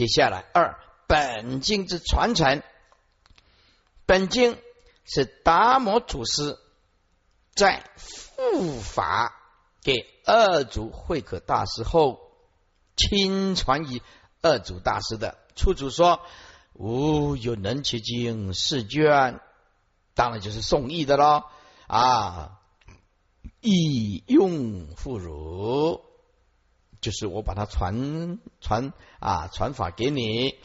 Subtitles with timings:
[0.00, 2.62] 接下来二本经之传承，
[4.06, 4.56] 本经
[5.04, 6.58] 是达摩祖师
[7.54, 9.34] 在复法
[9.82, 9.92] 给
[10.24, 12.32] 二祖慧可大师后，
[12.96, 14.00] 亲传于
[14.40, 15.36] 二祖大师的。
[15.54, 16.22] 初祖说
[16.72, 19.38] ：“吾有能其经四卷，
[20.14, 21.42] 当然就是宋义的喽。”
[21.86, 22.56] 啊。
[23.60, 26.02] 以用复汝，
[27.00, 30.56] 就是我把它传传啊传法给你。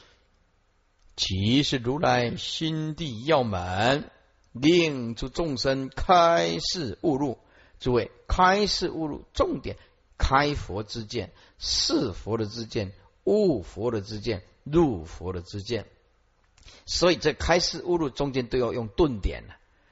[1.16, 4.10] 其是如来心地要门，
[4.52, 7.40] 令诸众生开示悟入。
[7.80, 9.78] 诸位，开示悟入，重点
[10.18, 12.94] 开佛之见，是佛的之见，
[13.26, 15.86] 悟佛的之见，入佛的之见。
[16.86, 19.44] 所以，这开示悟入中间都要用顿点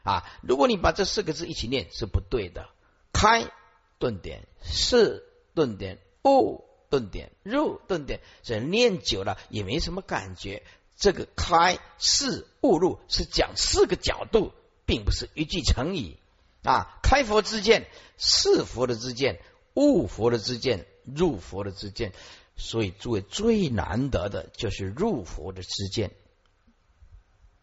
[0.03, 0.23] 啊！
[0.41, 2.69] 如果你把这四个字一起念，是不对的。
[3.11, 3.51] 开
[3.99, 5.23] 顿点，是
[5.53, 10.63] 顿点，悟顿点，入顿点，这念久了也没什么感觉。
[10.95, 14.53] 这个开是悟入是讲四个角度，
[14.85, 16.17] 并不是一句成语
[16.63, 16.97] 啊。
[17.03, 19.41] 开佛之见，是佛的之见，
[19.73, 22.13] 悟佛的之见，入佛的之见。
[22.55, 26.11] 所以诸位最难得的就是入佛的之见，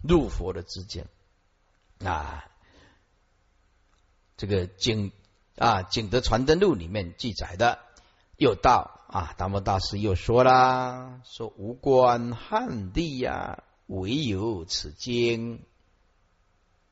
[0.02, 1.06] 入佛的之见
[2.04, 2.44] 啊。
[4.36, 5.12] 这个景。
[5.56, 7.80] 啊，《景德传灯录》里面记载的，
[8.40, 15.60] 又到啊，达摩大师又说啦，说无关汉地呀，唯有此经，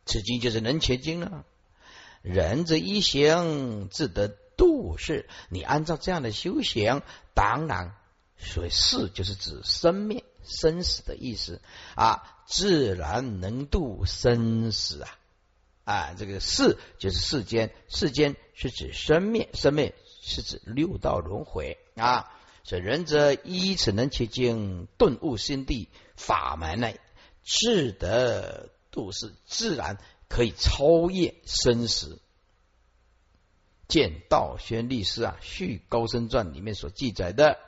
[0.04, 1.46] 此经就是能切经啊。
[2.20, 5.26] 人之一行，自得度世。
[5.48, 7.00] 你按照这样的修行，
[7.32, 7.94] 当然，
[8.36, 11.62] 所以世就是指生灭、生死的意思
[11.94, 15.08] 啊，自然能度生死啊。
[15.84, 19.94] 啊，这个世就是世间，世间是指生灭，生灭
[20.28, 22.32] 是指六道轮回啊。
[22.62, 26.92] 所以仁者依此能其经顿悟心地法门呢，
[27.42, 32.20] 智得度世，自然可以超越生死。
[33.88, 37.58] 见道宣律师啊，《续高僧传》里面所记载的，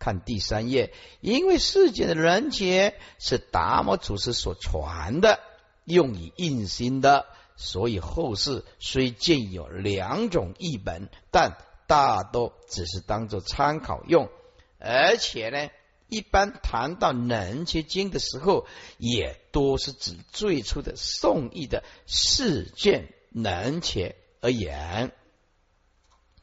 [0.00, 5.38] 看第三页，因为世间的人杰是达摩祖师所传的，
[5.84, 7.26] 用以印心的。
[7.54, 11.58] 所以后世虽见有两种译本，但
[11.90, 14.30] 大多只是当做参考用。
[14.78, 15.68] 而且呢，
[16.06, 25.10] 一般谈到《能切经》的时候，也多是指最初的宋义的四卷能且而言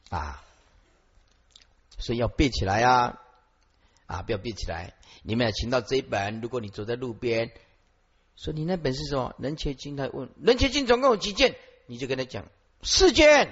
[0.09, 0.43] 啊。
[1.97, 3.21] 所以要背起来啊！
[4.05, 4.93] 啊，不要背起来。
[5.23, 7.51] 你们要请到这一本，如果你走在路边。
[8.35, 9.33] 说你那本是什么？
[9.39, 11.55] 能切经他问能切经总共有几件？
[11.87, 12.45] 你就跟他讲
[12.83, 13.49] 四件，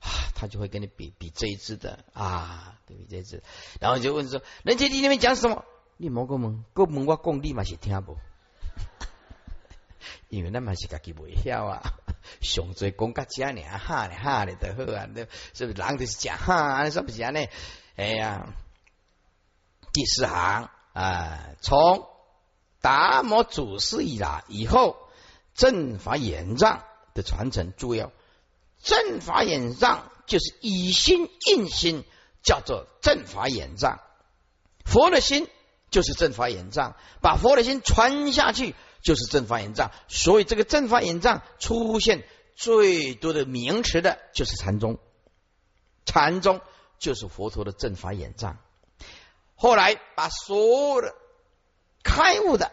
[0.00, 3.42] 啊他就会跟你比比这一支的啊，对比这一支，
[3.80, 5.64] 然后就问说人家你那边讲什么？
[5.96, 8.16] 你莫个问，个问我讲你嘛是听不？
[10.28, 11.82] 因为那嘛是自己未晓啊，
[12.40, 15.08] 上最讲个这呢，哈呢哈呢都好啊，
[15.54, 15.78] 是不是？
[15.78, 17.46] 人就是讲哈，是不是呢？
[17.96, 18.46] 哎呀，
[19.92, 22.06] 第四行啊，从。
[22.80, 24.96] 达摩祖师以来以后，
[25.52, 28.12] 正法眼藏的传承主要。
[28.82, 32.04] 正法眼藏就是以心印心，
[32.42, 34.00] 叫做正法眼藏。
[34.84, 35.48] 佛的心
[35.90, 39.90] 就是正法眼藏，把佛的心传下去就是正法眼藏。
[40.08, 44.98] 所以这个正法眼藏出现最多的名词的就是禅宗，
[46.04, 46.60] 禅宗
[46.98, 48.58] 就是佛陀的正法眼藏。
[49.54, 51.14] 后来把所有的。
[52.00, 52.72] 开悟的，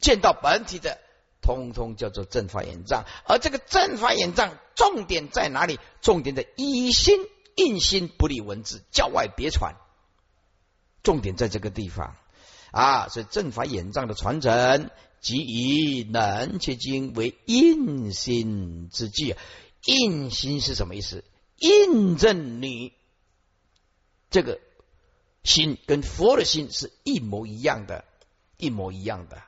[0.00, 0.98] 见到本体的，
[1.40, 3.04] 通通叫做正法眼障。
[3.24, 5.78] 而这个正法眼障重点在哪里？
[6.00, 7.18] 重点在以心
[7.56, 9.74] 印心，不立文字，教外别传。
[11.02, 12.16] 重点在这个地方
[12.70, 13.08] 啊！
[13.08, 14.90] 所以正法眼障的传承，
[15.20, 19.34] 即以能切经为印心之计。
[19.84, 21.24] 印心是什么意思？
[21.56, 22.92] 印证你
[24.30, 24.60] 这个。
[25.42, 28.04] 心跟佛的心是一模一样的，
[28.58, 29.42] 一模一样的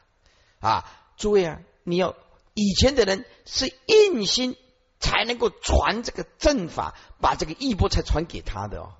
[0.59, 0.91] 啊！
[1.19, 2.14] 诸位啊，你要
[2.55, 4.56] 以前的人是印心
[5.00, 8.94] 才能够传这个正法，把这个衣钵才传给他的哦。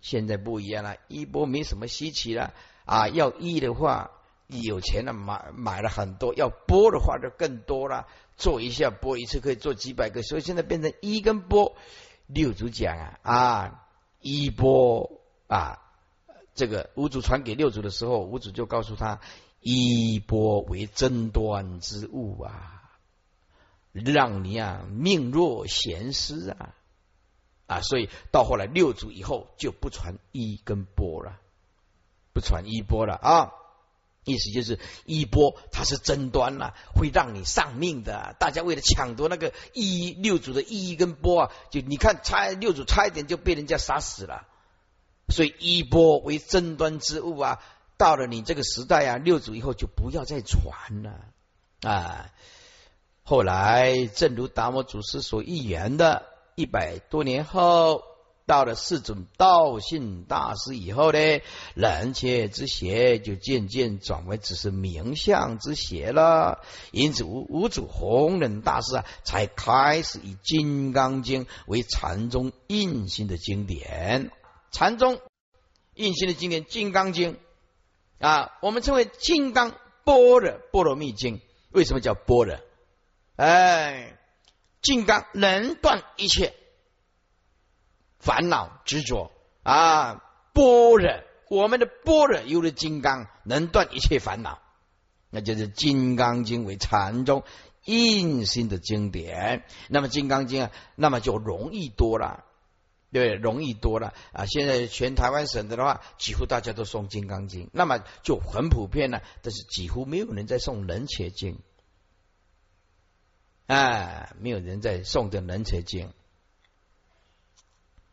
[0.00, 2.52] 现在不一样了，衣钵没什么稀奇了
[2.84, 3.08] 啊！
[3.08, 4.10] 要衣的话，
[4.48, 8.06] 有钱了买买了很多；要钵的话就更多了，
[8.36, 11.76] 做一下钵一次可以做几百个，所以现在变成一跟钵
[12.26, 13.86] 六祖讲啊啊，
[14.20, 15.18] 衣钵。
[15.48, 15.82] 啊，
[16.54, 19.20] 这个五祖传给六祖的时候，五祖就告诉他：
[19.62, 22.82] 衣钵为争端之物啊，
[23.92, 26.74] 让你啊命若闲师啊
[27.66, 31.38] 啊，所以到后来六祖以后就不传衣跟钵了，
[32.34, 33.52] 不传衣钵了啊。
[34.24, 38.36] 意思就是衣钵它是争端呐，会让你丧命的。
[38.38, 44.46] 大家为了抢夺那个衣六祖的衣跟钵啊，就你看差六祖差一点就被人家杀死了。
[45.28, 47.60] 所以衣钵为争端之物啊，
[48.02, 51.20] 到了你这个时代啊，六祖以后就不要再传了
[51.82, 52.32] 啊。
[53.22, 56.24] 后来正如达摩祖师所预言的，
[56.56, 58.02] 一百多年后。
[58.44, 61.18] 到了四种道信大师以后呢，
[61.74, 66.60] 人切之邪就渐渐转为只是名相之邪了。
[66.90, 74.32] 因此，五五祖弘忍大师啊，才开始以《金刚经》为禅宗印心的经典。
[74.72, 75.20] 禅宗
[75.94, 77.34] 印心的经典《金刚经》
[78.22, 79.74] 啊，我们称为《金刚
[80.04, 81.38] 般若波罗蜜经》。
[81.72, 82.56] 为什么叫般若？
[83.34, 84.16] 哎，
[84.80, 86.54] 金刚能断一切。
[88.20, 89.32] 烦恼执着
[89.64, 90.22] 啊，
[90.52, 90.62] 般
[90.96, 94.60] 若，我们的般若有了金刚，能断一切烦恼，
[95.28, 97.42] 那就是《金刚经》为禅宗
[97.84, 99.64] 印心的经典。
[99.88, 102.44] 那么《金刚经》啊，那么就容易多了，
[103.12, 104.46] 对，容易多了啊！
[104.46, 109.22] 现在全台湾省的的话，几乎大家都诵《金刚经》，那么就很普遍了。
[109.42, 111.58] 但是几乎没有人在诵《人且经》，
[113.74, 116.06] 啊，没有人在诵的《人且经》。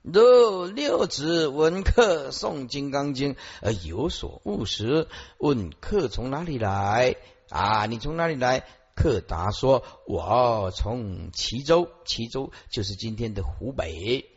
[0.02, 5.08] 若六子闻客诵《金刚经》而有所悟时，
[5.38, 7.16] 问客从哪里来？
[7.50, 8.66] 啊，你从哪里来？
[8.96, 14.30] 客答说：我从齐州，齐州就是今天的湖北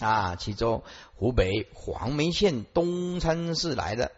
[0.00, 0.82] 啊，其中
[1.14, 4.12] 湖北黄梅县东川市来的。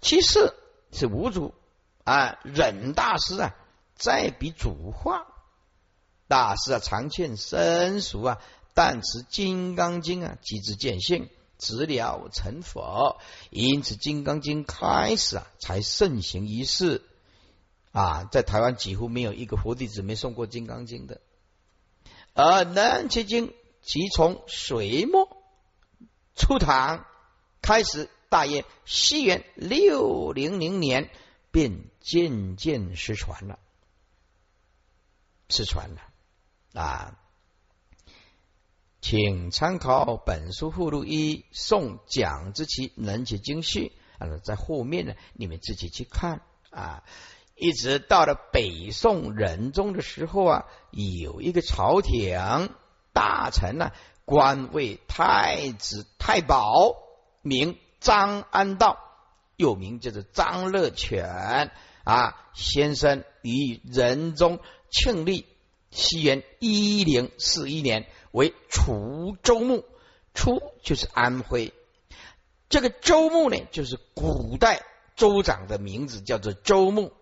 [0.00, 0.54] 其次
[0.92, 1.54] 是五祖
[2.04, 3.54] 啊，忍大师啊，
[3.96, 5.26] 在比主画。
[6.26, 8.38] 大师啊，常见生熟啊。
[8.76, 11.28] 但持《金刚经》啊，即知见性，
[11.58, 13.20] 直了成佛。
[13.50, 17.02] 因此，《金刚经》开始啊，才盛行一世
[17.92, 18.24] 啊。
[18.24, 21.20] 在台湾几乎没有一个佛弟子没诵过《金刚经》的。
[22.32, 23.48] 而《南切经》
[23.84, 25.36] 即从隋末
[26.34, 27.04] 初唐
[27.60, 31.10] 开始，大约西元六零零年，
[31.50, 33.58] 便渐渐失传了，
[35.50, 36.00] 失传了
[36.80, 37.20] 啊。
[39.02, 46.40] 请参考本书附录一宋蒋之奇能解经序啊，在后面呢，你们自己去看
[46.70, 47.04] 啊。
[47.54, 52.70] 一直到了北宋仁宗的时候啊，有一个朝廷
[53.14, 53.92] 大臣呢，
[54.26, 56.96] 官位太子太保，
[57.40, 58.98] 名张安道，
[59.56, 61.70] 又名叫做张乐全
[62.04, 64.58] 啊先生，于仁宗
[64.90, 65.46] 庆历
[65.90, 68.06] 西元一零四一年。
[68.32, 69.84] 为滁州牧，
[70.34, 71.72] 滁就是安徽，
[72.68, 74.82] 这个州牧呢，就是古代
[75.14, 77.12] 州长的名字，叫做州牧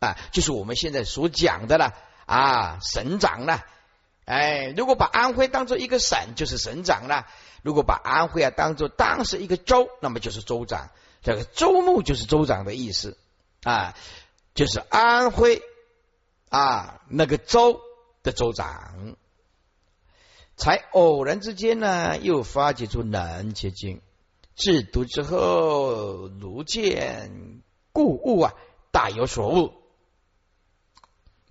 [0.00, 1.94] 啊，就是我们现在所讲的了
[2.26, 3.64] 啊，省长了。
[4.30, 7.26] 哎，如果把安徽当做一个省，就是省长了；
[7.64, 10.90] 如果把安徽啊当做当时一个州，那么就是州长。
[11.20, 13.18] 这个州牧就是州长的意思
[13.64, 13.96] 啊，
[14.54, 15.62] 就是安徽
[16.48, 17.80] 啊那个州
[18.22, 19.16] 的州长。
[20.56, 23.96] 才偶然之间呢，又发掘出《南切经》，
[24.54, 27.62] 制读之后，如见
[27.92, 28.54] 故物啊，
[28.92, 29.79] 大有所悟。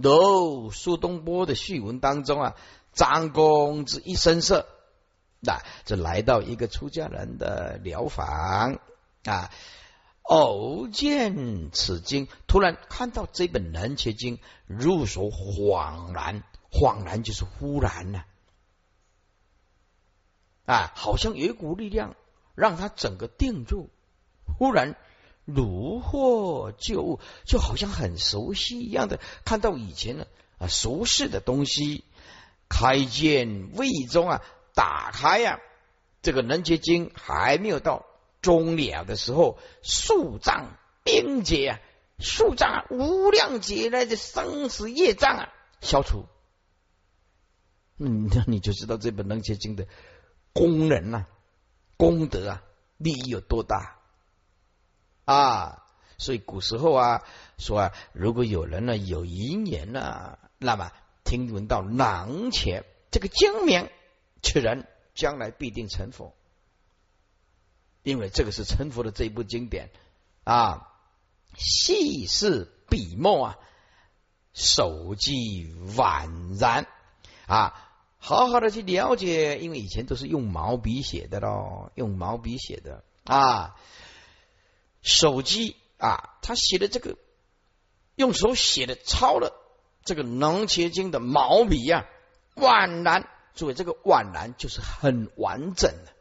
[0.01, 2.55] 如苏东坡的序文当中啊，
[2.93, 4.65] 张公之一声色，
[5.41, 8.79] 那这来到一个出家人的疗房。
[9.25, 9.51] 啊，
[10.21, 18.23] 偶见此经，突然看到这本《南切经》，入手恍然，恍然就是忽然呢。
[20.65, 22.15] 啊，好像有一股力量
[22.55, 23.89] 让他整个定住，
[24.57, 24.95] 忽然
[25.53, 30.27] 如获旧物，就好像很熟悉一样的，看到以前的
[30.57, 32.03] 啊熟悉的东西。
[32.71, 34.43] 开见魏中啊，
[34.75, 35.59] 打开呀，
[36.21, 38.05] 这个能结经还没有到
[38.43, 41.79] 终了的时候，数障冰结啊，
[42.19, 45.49] 数障无量劫来的生死业障啊
[45.81, 46.27] 消除。
[47.97, 49.87] 嗯，那你就知道这本能结经的。
[50.53, 51.25] 功能呐，
[51.97, 52.63] 功德啊，
[52.97, 53.98] 利益有多大
[55.33, 55.83] 啊？
[56.17, 57.23] 所以古时候啊，
[57.57, 60.91] 说啊，如果有人呢有姻缘呢，那么
[61.23, 63.89] 听闻到囊前这个精明，
[64.41, 66.33] 此人将来必定成佛，
[68.03, 69.91] 因为这个是成佛的这一部经典
[70.43, 70.87] 啊。
[71.55, 73.57] 细视笔墨啊，
[74.53, 76.85] 手迹宛然
[77.45, 77.85] 啊。
[78.17, 83.77] 好好的去了解，因为以前都是用毛笔写的咯，用毛笔写的啊。
[85.01, 87.17] 手机啊，他写的这个
[88.15, 89.53] 用手写的抄了
[90.03, 92.05] 这个《能切经》的毛笔呀，
[92.55, 96.13] 宛然，作为这个宛然就是很完整的，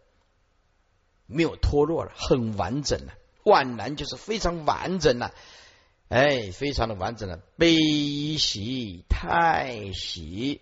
[1.26, 3.14] 没有脱落了，很完整了。
[3.44, 5.35] 宛然就是非常完整了，
[6.08, 7.40] 哎，非常的完整了。
[7.56, 7.76] 悲
[8.38, 10.61] 喜太喜。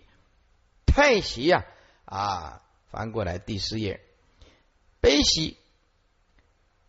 [0.85, 1.63] 太喜呀
[2.05, 2.63] 啊！
[2.89, 4.01] 翻过来第四页，
[4.99, 5.57] 悲喜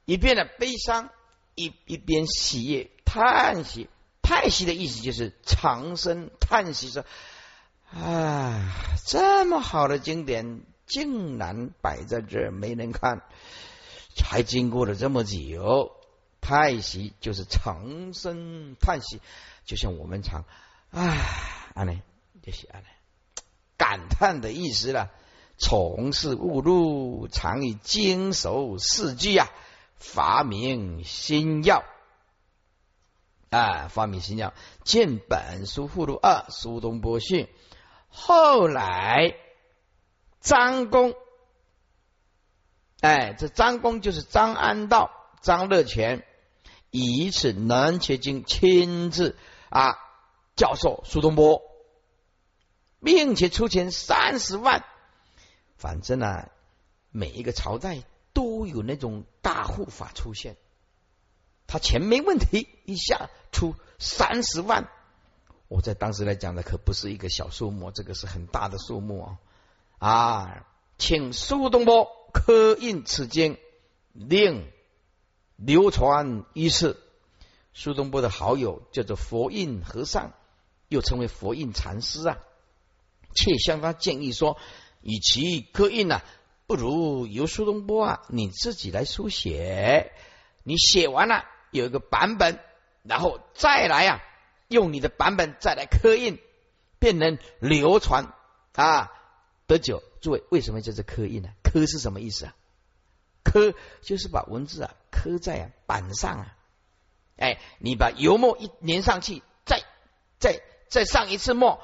[0.06, 1.11] 一遍的悲伤，
[1.59, 3.88] 一一边喜悦，叹息。
[4.23, 7.05] 叹息的意思就是长声叹息，说
[7.91, 8.73] ：“啊，
[9.07, 13.23] 这么好的经典竟然摆在这没人看，
[14.23, 15.91] 还经过了这么久。”
[16.41, 19.21] 叹息就是长声叹息，
[19.65, 20.45] 就像我们唱
[20.93, 21.03] ：“啊，
[21.75, 22.03] 安内
[22.43, 22.88] 就是安呢。”
[23.77, 25.11] 感叹的意思了。
[25.61, 29.50] 从事误入，常以经手四句啊，
[29.99, 31.85] 发明新药
[33.50, 34.55] 啊，发明新药。
[34.85, 37.49] 见本书附录二，苏东坡训。
[38.09, 39.37] 后来
[40.40, 41.14] 张公，
[43.00, 46.25] 哎，这张公就是张安道、张乐全，
[46.90, 49.37] 以此南切经亲自
[49.69, 49.97] 啊
[50.57, 51.62] 教授苏东坡。
[53.00, 54.85] 并且出钱三十万，
[55.76, 56.49] 反正呢，
[57.12, 58.02] 每一个朝代
[58.59, 60.57] 都有那种大护法出现，
[61.69, 64.88] 他钱没问题，一下出三十万，
[65.69, 69.38] 我在当时来讲的可不是一个小数目，这个是很大的数目啊！
[69.99, 70.67] 啊，
[70.99, 73.59] 请苏东坡刻印此经，
[74.12, 74.69] 令
[75.55, 76.97] 流传于世。
[77.75, 80.33] 苏东坡的好友叫做佛印和尚，
[80.88, 82.38] 又称为佛印禅师啊。
[83.37, 84.57] 却向他建议说
[85.00, 86.23] ：“与其刻印呢，
[86.68, 90.12] 不如由苏东坡啊你自己来书写。
[90.64, 92.60] 你写完了有一个版本，
[93.02, 94.20] 然后再来啊，
[94.68, 96.38] 用你的版本再来刻印，
[96.98, 98.34] 便能流传
[98.75, 99.10] 啊
[99.66, 100.02] 得久。
[100.20, 101.48] 诸位，为什么叫做刻印呢？
[101.64, 102.54] 刻是什么意思啊？
[103.42, 103.72] 刻
[104.02, 106.56] 就是把文字啊刻在啊板上啊。
[107.38, 109.82] 哎，你把油墨一粘上去，再
[110.38, 110.60] 再
[110.90, 111.80] 再上一次墨。”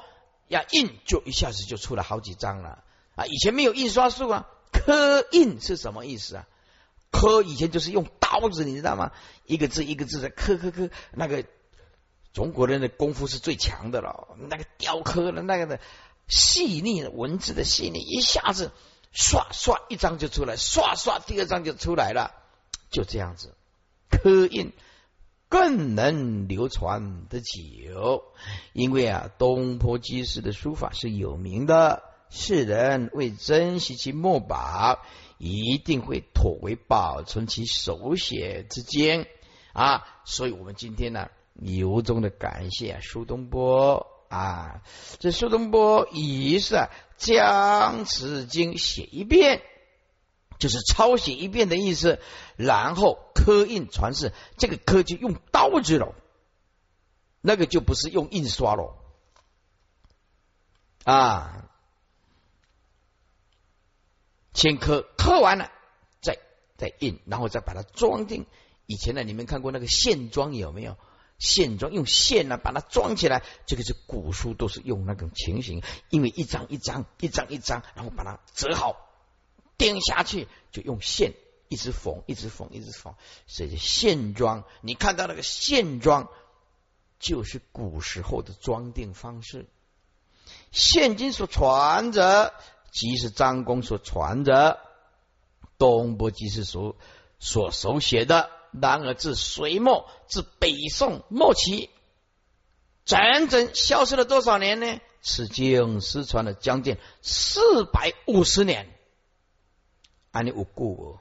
[0.47, 2.83] 要印就一下子就出了好几张了
[3.15, 3.25] 啊！
[3.25, 4.47] 以前没有印刷术啊，
[4.85, 6.47] 刻印是什么意思啊？
[7.11, 9.11] 刻以前就是用刀子，你知道吗？
[9.45, 11.43] 一个字一个字的刻刻刻，那个
[12.33, 14.35] 中国人的功夫是最强的了。
[14.49, 15.79] 那个雕刻的那个的
[16.27, 18.71] 细腻的文字的细腻，一下子
[19.11, 22.35] 刷刷一张就出来，刷刷第二张就出来了，
[22.91, 23.55] 就这样子
[24.09, 24.71] 刻印。
[25.47, 28.23] 更能流传的久，
[28.73, 34.99] 因为啊，东坡居士的书法是有名的，世人为珍惜其墨宝，
[35.37, 39.27] 一定会妥为保存其手写之间
[39.73, 40.05] 啊。
[40.25, 44.81] 所以，我们今天呢，由衷的感谢苏东坡啊，
[45.19, 49.61] 这苏东坡于是啊，将此经写一遍。
[50.57, 52.17] 就是抄写一遍的意思，
[52.55, 54.31] 然后刻印传世。
[54.57, 56.15] 这个刻就用刀子了，
[57.41, 58.95] 那个就不是用印刷了
[61.03, 61.69] 啊。
[64.55, 65.69] 先刻，刻完了
[66.21, 66.39] 再
[66.77, 68.47] 再印，然后再把它装订。
[68.87, 70.97] 以前呢，你们看过那个线装有没有？
[71.37, 78.95] 线装用线呢把它装起来，这个是古书都是用那种情形，因为一张一张，一张一张，然后把它折好。
[79.77, 81.33] 钉下去就用线
[81.67, 83.15] 一直缝，一直缝，一直缝，
[83.47, 84.63] 所以线装。
[84.79, 86.29] 你看到那个线装，
[87.19, 89.65] 就是古时候的装订方式。
[90.71, 92.53] 现今所传着，
[92.95, 94.79] 即是张公所传着，
[95.77, 96.95] 东坡即是所
[97.39, 98.49] 所手写的。
[98.71, 101.89] 然而自隋末至北宋末期，
[103.03, 105.01] 整整消失了多少年呢？
[105.21, 108.87] 此经失传了将近四百五十年。
[110.31, 111.19] 安尼无故，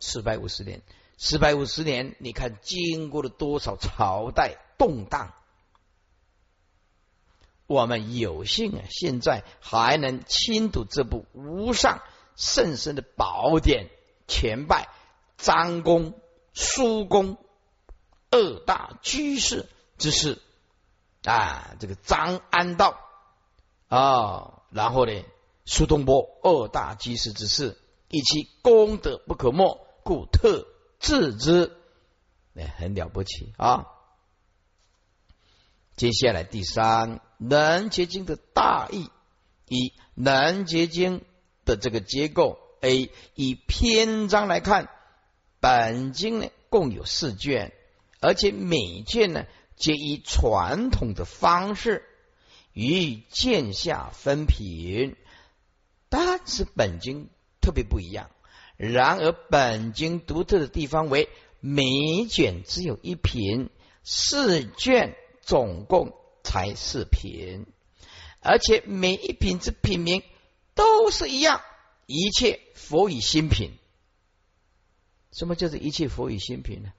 [0.00, 0.82] 四百五十年，
[1.18, 5.34] 四百五十年，你看经过了多少朝代动荡？
[7.66, 12.02] 我们有幸啊，现在还能亲读这部无上
[12.36, 13.88] 甚深的宝典，
[14.26, 14.88] 前拜
[15.36, 16.14] 张公、
[16.54, 17.38] 苏公
[18.30, 20.40] 二大居士之事
[21.24, 22.98] 啊，这个张安道
[23.88, 25.12] 啊，然后呢？
[25.64, 27.78] 苏东坡二大居士之事，
[28.08, 30.66] 以其功德不可没，故特
[30.98, 31.76] 自之，
[32.52, 33.86] 那很了不起啊！
[35.94, 39.10] 接下来第三，能结经的大意，
[39.68, 41.22] 以南结经
[41.64, 44.88] 的这个结构，A 以篇章来看，
[45.60, 47.72] 本经呢共有四卷，
[48.20, 49.46] 而且每卷呢
[49.76, 52.04] 皆以传统的方式
[52.72, 55.16] 与剑下分品，
[56.08, 57.28] 但是本经
[57.60, 58.30] 特别不一样。
[58.76, 61.28] 然而本经独特的地方为
[61.60, 63.70] 每卷只有一品，
[64.02, 67.66] 四卷总共才四品。
[68.40, 70.22] 而且每一品之品名
[70.74, 71.62] 都是一样，
[72.06, 73.78] 一切佛以心品。
[75.32, 76.92] 什么叫做一切佛以心品呢？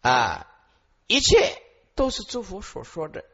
[0.00, 0.46] 啊，
[1.06, 1.62] 一切
[1.94, 3.24] 都是诸佛所说的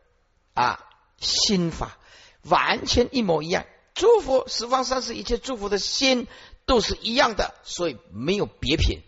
[0.53, 0.89] 啊
[1.19, 1.99] 心法，
[2.43, 3.67] 完全一模一样。
[3.95, 6.29] 诸佛十方三世一切诸佛的心
[6.67, 9.01] 都是一样的，所以没有别品，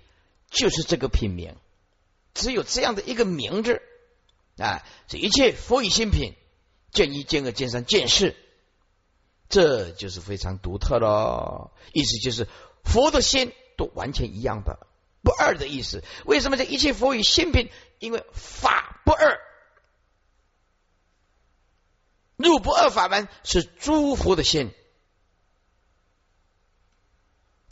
[0.49, 1.55] 就是这个品名，
[2.35, 3.83] 只有这样的一个名字
[4.61, 4.85] 啊。
[5.09, 6.35] 这一切佛以心品。
[6.93, 8.35] 见一见二见三见四，
[9.49, 11.71] 这就是非常独特喽。
[11.93, 12.49] 意思就是
[12.83, 14.89] 佛的心都完全一样的，
[15.23, 16.03] 不二的意思。
[16.25, 17.71] 为什么这一切佛与心品？
[18.01, 19.39] 因为法不二，
[22.35, 24.75] 入不二法门是诸佛的心，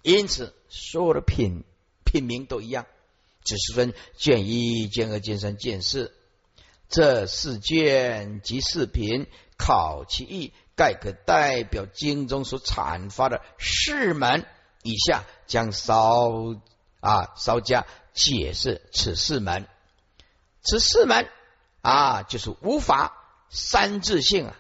[0.02, 1.64] 因此所有的品
[2.04, 2.87] 品名都一样，
[3.42, 6.14] 只是分见一见二见三见四。
[6.88, 9.26] 这四卷及四品，
[9.59, 14.47] 考其意，概可代表经中所阐发的四门。
[14.83, 16.30] 以下将稍
[17.00, 19.66] 啊稍加解释此四门。
[20.62, 21.28] 此四门
[21.83, 23.12] 啊，就是无法
[23.50, 24.57] 三自性啊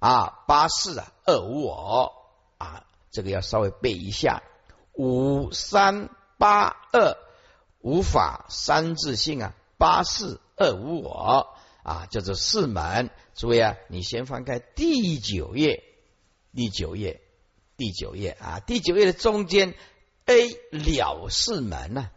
[0.00, 2.12] 啊八四啊二无我
[2.58, 4.42] 啊，这个要稍微背一下。
[4.92, 7.16] 五三八二
[7.80, 11.56] 无法三自性啊八四二无我。
[11.82, 13.10] 啊，叫做四门。
[13.34, 15.82] 诸位啊，你先翻开第九页，
[16.54, 17.20] 第九页，
[17.76, 19.74] 第九页啊，第九页的中间
[20.26, 22.10] A 了四门呢？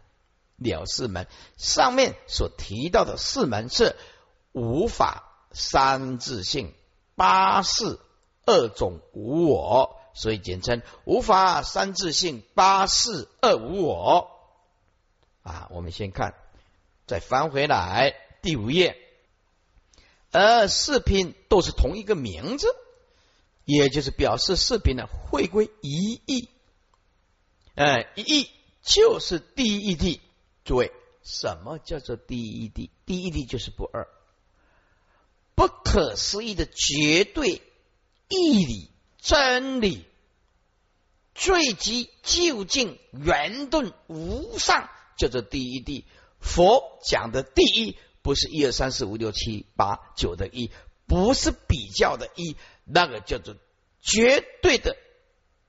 [0.56, 3.96] 了四门上面所提到的四门是
[4.52, 6.72] 无法三自性
[7.16, 7.98] 八事
[8.46, 14.30] 二种无我，所以简称无法三自性八事二无我。
[15.42, 16.34] 啊，我们先看，
[17.06, 18.96] 再翻回来第五页。
[20.36, 22.66] 而四品都是同一个名字，
[23.64, 26.48] 也就是表示四品呢会归一义。
[27.76, 28.50] 哎，一义
[28.82, 30.18] 就是第一义谛。
[30.64, 30.90] 诸位，
[31.22, 32.90] 什么叫做第一义谛？
[33.06, 34.08] 第一义谛就是不二，
[35.54, 37.62] 不可思议的绝对
[38.28, 40.04] 义理真理，
[41.32, 46.02] 最极究竟圆顿无上，叫做第一谛。
[46.40, 47.96] 佛讲的第一。
[48.24, 50.70] 不是一二三四五六七八九的一，
[51.06, 53.54] 不是比较的一，那个叫做
[54.00, 54.96] 绝对的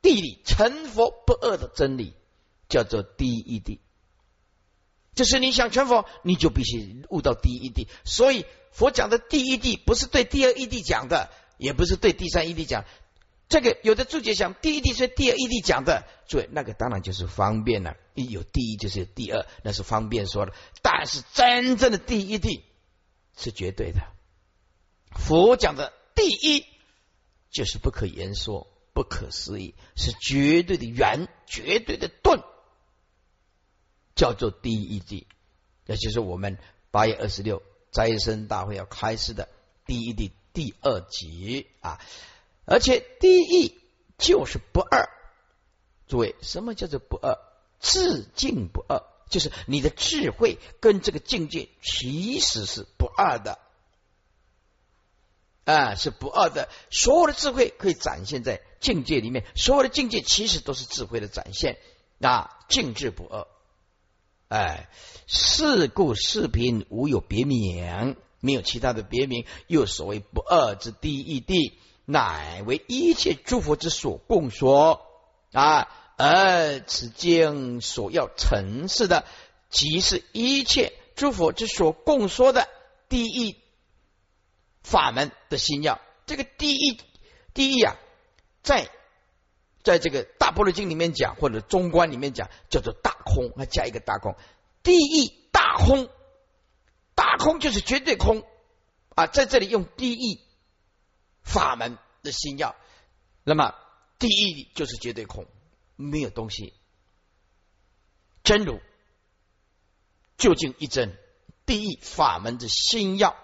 [0.02, 2.14] 地理成佛不二的真理，
[2.70, 3.80] 叫做第一谛。
[5.16, 7.90] 就是你想成佛，你就必须悟到第一谛。
[8.06, 12.86] 所以佛讲的第一谛，不是对第二义谛讲的，也不是对第三义谛讲。
[13.48, 17.96] 这个有的注解想第一谛是第二义谛讲的，所以那个当然就是方便了。
[18.16, 20.54] 一有第一就是有第二，那是方便说的。
[20.82, 22.64] 但是真正的第一谛
[23.38, 24.02] 是绝对的。
[25.12, 26.66] 佛讲的第一
[27.52, 32.42] 就是不可言说、不可思议，是绝对的圆、绝对的顿，
[34.16, 35.26] 叫做第一谛。
[35.86, 36.58] 也就是我们
[36.90, 39.50] 八月二十六斋生大会要开始的
[39.86, 42.00] 第一谛第二集啊。
[42.66, 43.78] 而且第一
[44.18, 45.10] 就是不二，
[46.08, 47.38] 诸位，什么叫做不二？
[47.80, 53.60] 智境不二，就是你的智慧跟这个境界其实是不二的，
[55.66, 56.70] 啊，是不二的。
[56.90, 61.78] 所有的智慧可以展现在境界里面，所有的境界其实都是智慧的展现，
[62.22, 63.46] 啊，静智不二。
[64.48, 64.90] 哎，
[65.28, 71.78] 是故是品无有别名，没有其他的别名，又所谓不二之第一地。
[72.06, 75.02] 乃为一切诸佛之所共说
[75.52, 75.88] 啊，
[76.18, 79.26] 而此经所要陈示的，
[79.70, 82.70] 即是一切诸佛之所共说的
[83.10, 83.58] 第一
[84.84, 86.00] 法门的心要。
[86.28, 87.02] 这个第一
[87.54, 87.96] 第一啊，
[88.62, 88.90] 在
[89.84, 94.36] 在这个大般若经里面讲，或者中观里面讲，叫做大空，还加一个大空。
[94.84, 96.08] 第一大空，
[97.16, 98.44] 大空就是绝对空
[99.16, 100.45] 啊，在这里用第一。
[101.46, 102.76] 法门的心要，
[103.46, 103.74] 那么
[104.20, 105.46] 第一就是绝对空，
[105.96, 106.74] 没有东西，
[108.44, 108.82] 真如
[110.38, 111.18] 究竟一真。
[111.66, 113.36] 第一法门的心要，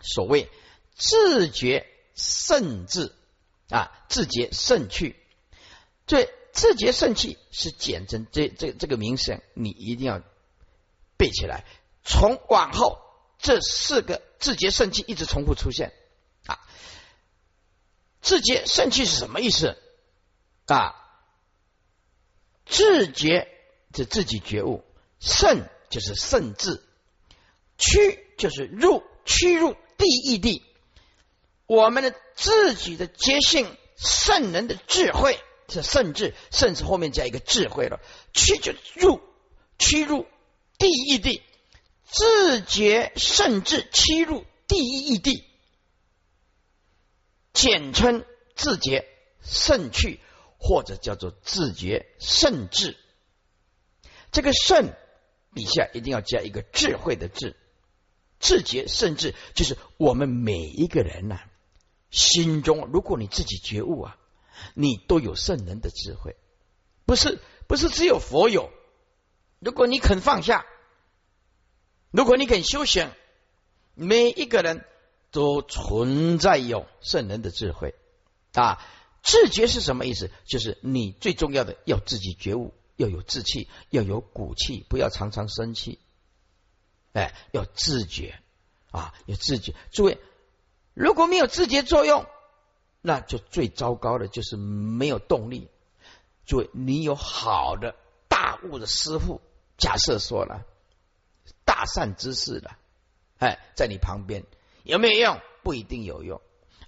[0.00, 0.48] 所谓
[0.94, 3.14] 自觉甚至
[3.68, 5.16] 啊，自觉肾气。
[6.06, 10.22] 这自觉肾气是简称，这这这个名声你一定要
[11.18, 11.66] 背起来。
[12.04, 12.98] 从往后
[13.38, 15.92] 这四个自觉圣气一直重复出现。
[18.22, 19.76] 自觉圣气是什么意思
[20.66, 20.94] 啊？
[22.64, 23.48] 自觉
[23.94, 24.82] 是自己觉悟，
[25.20, 26.82] 圣就是圣智，
[27.76, 30.62] 驱就是入驱入地义地。
[31.66, 38.00] 我们的自己的觉性，圣人的智慧是圣智，甚至后面加一个智慧了。
[38.32, 39.20] 驱就入，
[39.78, 40.26] 驱入
[40.78, 41.42] 地义地，
[42.04, 45.44] 自觉圣智驱入地义地，
[47.52, 49.06] 简称自觉
[49.42, 50.20] 圣趣，
[50.58, 52.96] 或者叫做自觉圣智。
[54.30, 54.92] 这个圣
[55.54, 57.56] 底下一定要加一个智慧的智，
[58.38, 61.40] 自觉圣智就是我们每一个人呐。
[62.10, 64.18] 心中，如果你自己觉悟啊，
[64.74, 66.36] 你都有圣人的智慧，
[67.06, 68.70] 不是不是只有佛有。
[69.60, 70.66] 如果你肯放下，
[72.10, 73.10] 如果你肯修行，
[73.94, 74.84] 每一个人
[75.32, 77.96] 都存在有圣人的智慧
[78.52, 78.78] 啊。
[79.24, 80.30] 自觉是什么意思？
[80.44, 85.98] 就是你最重要的要自己觉悟，要有志气，要有骨气，不要常常生气。
[87.12, 88.40] 哎，要自觉
[88.90, 89.74] 啊，有自觉。
[89.90, 90.18] 诸位。
[90.94, 92.26] 如果没有自觉作用，
[93.00, 95.68] 那就最糟糕的就是没有动力。
[96.44, 97.94] 诸位，你有好的
[98.28, 99.40] 大悟的师傅，
[99.78, 100.66] 假设说了
[101.64, 102.76] 大善之事了，
[103.38, 104.44] 哎，在你旁边
[104.82, 105.40] 有没有用？
[105.62, 106.40] 不一定有用。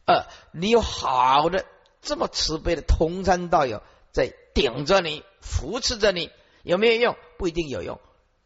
[0.06, 1.64] 二，你有好的
[2.02, 6.30] 这么慈悲的同参道友在顶着你、扶持着你，
[6.62, 7.16] 有没有用？
[7.38, 8.00] 不一定有用。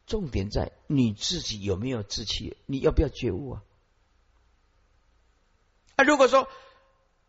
[0.07, 3.63] 重点在你自己有没有志气，你要不要觉悟啊？
[5.97, 6.49] 那如果说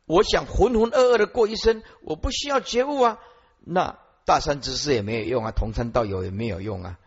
[0.06, 3.20] 我想浑浑噩噩的过一生，我不需要觉悟啊，
[3.60, 7.00] 那大善知识也没有用啊，同参道友也没有用啊，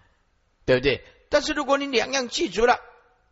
[0.65, 1.05] 对不对？
[1.31, 2.79] 但是如果你两样记住了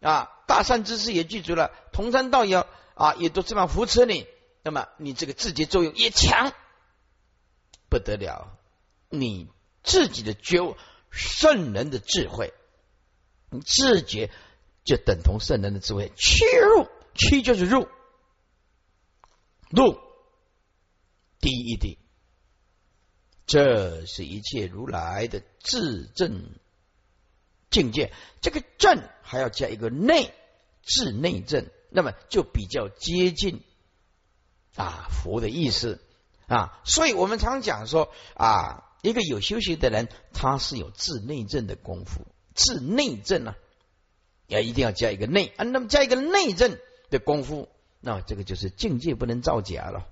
[0.01, 4.27] 啊，大善知识也记住了，同参道友啊也都这么扶持你，
[4.63, 6.53] 那么你这个自觉作用也强
[7.89, 8.59] 不得了，
[9.09, 9.49] 你
[9.83, 10.77] 自己的觉悟，
[11.11, 12.55] 圣人的智慧，
[13.51, 14.31] 你自觉
[14.85, 17.89] 就等同圣人的智慧，驱入驱就是入。
[19.69, 20.01] 入
[21.39, 21.99] 第一地，
[23.47, 26.59] 这是一切如来的自证
[27.71, 28.13] 境界。
[28.41, 30.35] 这个正还要加一个内，
[30.83, 33.63] 自内正，那么就比较接近
[34.77, 36.01] 啊佛的意思
[36.47, 36.81] 啊。
[36.85, 42.27] 所以我们常讲说啊，一个有修行的人，他是有自内正的功夫。
[42.55, 43.57] 自内正啊，
[44.47, 45.65] 要一定要加一个内啊。
[45.65, 46.79] 那么加一个内正
[47.09, 47.69] 的功夫。
[48.03, 50.07] 那这个就是境界不能造假了，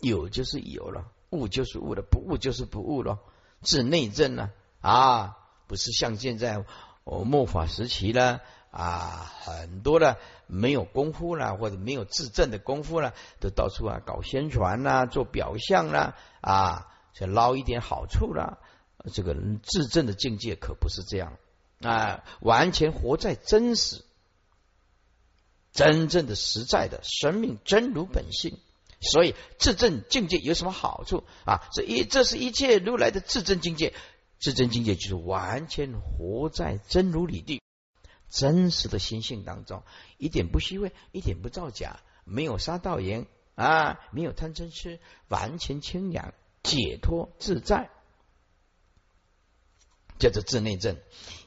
[0.00, 3.20] 有就是有了，悟就是悟了，不悟就是不悟了。
[3.62, 6.64] 治内政呢啊，不是像现在
[7.10, 18.58] 哦末法时期呢啊，很多的没有功夫啦，或者没有自证的功夫啦，都到处啊搞宣传啦，做表象啦啊，想捞一点好处啦。
[19.12, 21.36] 这个自证的境界可不是这样
[21.80, 24.04] 啊，完全活在真实。
[25.72, 28.58] 真正的实在的生命真如本性，
[29.00, 31.62] 所以自证境界有什么好处啊？
[31.72, 33.94] 这一这是一切如来的自证境界，
[34.40, 37.62] 自真境界就是完全活在真如理地，
[38.28, 39.82] 真实的心性当中，
[40.16, 44.98] 一点不虚伪，一点不造假，没有杀盗淫啊，没有贪嗔痴，
[45.28, 47.90] 完全清凉解脱自在，
[50.18, 50.96] 叫做自内证。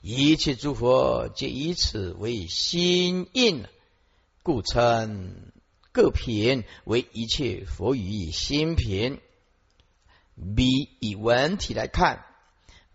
[0.02, 3.66] 一切诸佛皆以此为心印。
[4.44, 5.54] 故称
[5.94, 9.22] 各品为一切佛语心品。
[10.54, 12.26] 比以文体来看，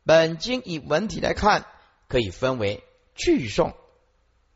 [0.08, 1.66] 本经以文体来看，
[2.08, 2.82] 可以分为
[3.14, 3.74] 句诵。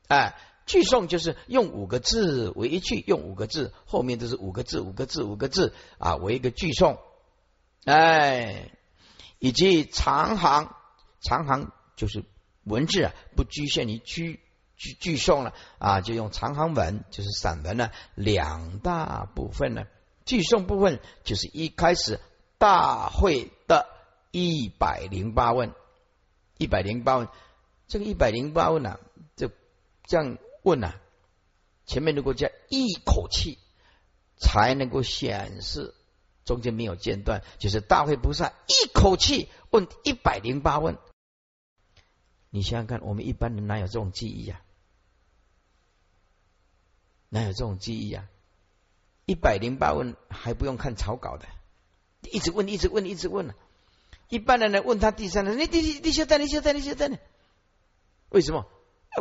[0.08, 0.34] 哎，
[0.64, 6.96] 句诵就是用五个字为一句，用五个字，后面都是五个字，五个字，五个字啊，为一个句诵。
[7.84, 8.70] 哎，
[9.38, 10.74] 以及长行，
[11.20, 12.24] 长行就是
[12.64, 14.40] 文字啊，不局限于句。
[14.78, 19.82] 句句诵了啊，就用长行文，就是散文呢，两大部分呢。
[20.24, 22.20] 句诵部分就是一开始
[22.56, 23.86] 大会的
[24.32, 25.72] 一百零八问，
[26.58, 27.28] 一百零八问，
[27.86, 28.98] 这个一百零八问呢，
[29.36, 29.50] 就
[30.04, 30.94] 这样问呢，
[31.86, 33.58] 前面如果加一口气，
[34.38, 35.94] 才能够显示
[36.44, 40.96] 中间没有间断，就是大会菩萨一口气问一百零八问。
[42.48, 44.62] 你想想看，我们一般人哪有这种记忆啊？
[47.28, 48.28] 哪有这种记忆啊？
[49.26, 51.46] 一百零八问还不用看草稿的，
[52.30, 53.54] 一直问，一直问，一直问
[54.32, 57.18] 一般人呢问他第三人，你第第修在，你修在，你修在呢？
[58.30, 58.64] 为什么？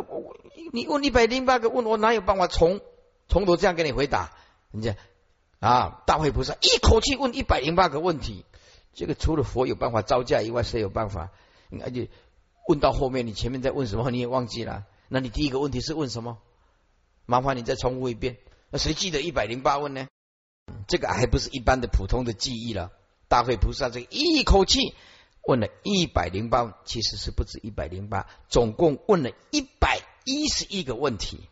[0.08, 0.36] 我我
[0.72, 2.80] 你问一百零八个问，我哪有办法从
[3.28, 4.32] 从头这样给你回答？
[4.70, 4.96] 人家
[5.60, 8.46] 啊，大会菩萨一口气问一百零八个问题，
[8.94, 11.28] 这个除了佛有办法招架以外，谁有办法？
[11.82, 12.08] 而且
[12.66, 14.86] 问到后面，你前面在问什么你也忘记了？
[15.08, 16.38] 那你第一个问题是问什么？
[17.26, 18.38] 麻烦你再重复一遍。
[18.70, 20.08] 那谁记得一百零八问呢？
[20.88, 22.92] 这个还不是一般的普通的记忆了。
[23.32, 24.94] 大会菩萨这一口气
[25.40, 31.48] 问了一百零八，其实是不止一百零八，总共问了一百一十一个问题。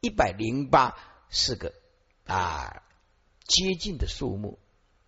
[0.00, 0.96] 一百零八
[1.28, 1.72] 是个
[2.28, 2.80] 啊
[3.42, 4.60] 接近的数目。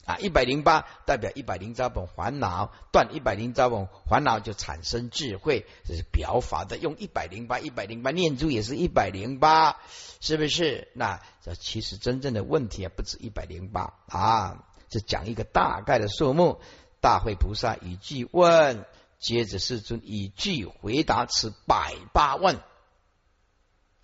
[0.07, 6.79] 啊，一百零八代表一百零八本烦恼，断一百零八本烦恼就产生智慧，这是表法的。
[6.79, 9.77] 用一百零八，一百零八念珠也是一百零八，
[10.21, 10.91] 是不是？
[10.95, 16.61] 那这其实真正的问题啊，不止一百零八啊，是讲一个大概的数目。
[17.01, 18.85] 大会菩萨以句问，
[19.19, 22.59] 接着世尊以句回答此百八问。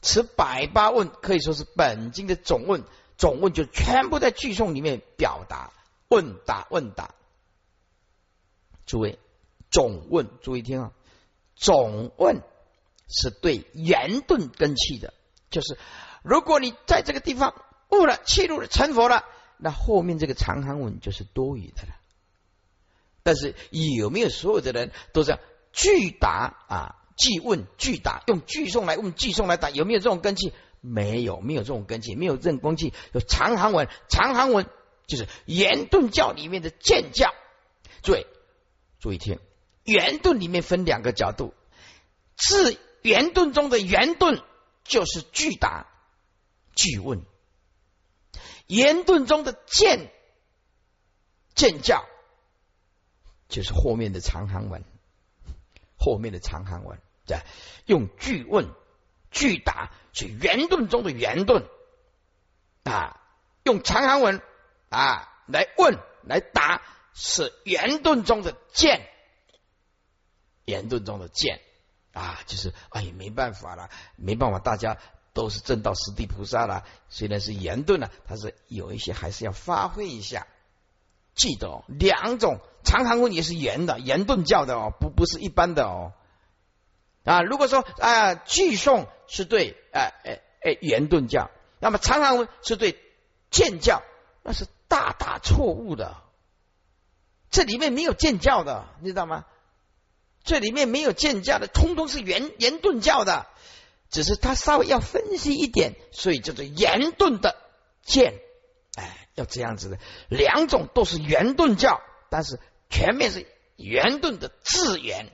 [0.01, 2.85] 此百八问可以说是本经的总问，
[3.17, 5.73] 总问就全部在句颂里面表达。
[6.09, 7.15] 问答问答，
[8.87, 9.19] 诸位
[9.71, 10.93] 总问，注意听啊！
[11.57, 12.43] 总问
[13.09, 15.15] 是对圆顿根器的，
[15.51, 15.79] 就是
[16.23, 17.55] 如果你在这个地方
[17.91, 19.25] 悟了、气入了、成佛了，
[19.59, 21.95] 那后面这个长行文就是多余的了。
[23.23, 25.39] 但是有没有所有的人都是
[25.73, 26.97] 句答啊？
[27.17, 30.53] 巨问巨答，用巨送来问，巨送来答，有没有这种根器？
[30.81, 32.93] 没有，没有这种根器，没有这种根器。
[33.13, 34.67] 有长行文，长行文。
[35.07, 37.35] 就是圆顿教里面的剑教，
[38.03, 38.25] 注意
[39.01, 39.39] 注意听，
[39.85, 41.53] 圆顿里面分两个角度，
[42.39, 44.43] 是圆顿中的圆顿
[44.83, 45.87] 就是巨答
[46.75, 47.21] 巨问，
[48.67, 50.11] 圆顿中的剑
[51.55, 52.05] 剑教
[53.49, 54.83] 就是后面的长行文，
[55.97, 57.39] 后面的长行文对，
[57.87, 58.69] 用句问
[59.31, 61.67] 句答是圆顿中的圆顿
[62.85, 63.21] 啊，
[63.65, 64.43] 用长行文。
[64.91, 66.81] 啊，来问来答
[67.15, 69.09] 是圆顿中的剑，
[70.67, 71.61] 圆顿中的剑
[72.13, 74.99] 啊，就是哎，没办法了，没办法，大家
[75.35, 80.47] 都是正道实地菩萨了，虽然是圆顿了，它是有一些还是要发挥一下。
[81.35, 86.13] 记得哦，两种长行文也是圆的，圆顿教的哦，不不是一般的哦。
[87.25, 92.99] 啊，如果说啊，句诵是对哎哎哎圆顿教，那么长行文是对
[93.51, 94.03] 剑教，
[94.43, 94.67] 那是。
[94.87, 96.19] 大大错误的，
[97.51, 99.45] 这里面没有见教的，你知道吗？
[100.45, 103.49] 这里面没有见教的，通通是圆圆顿教的，
[104.11, 107.57] 只是他稍微要分析一点，所以叫做圆顿的
[108.03, 108.35] 见，
[108.97, 115.33] 哎，要这样子的，两种都是圆顿教，但是前面是圆顿的自圆，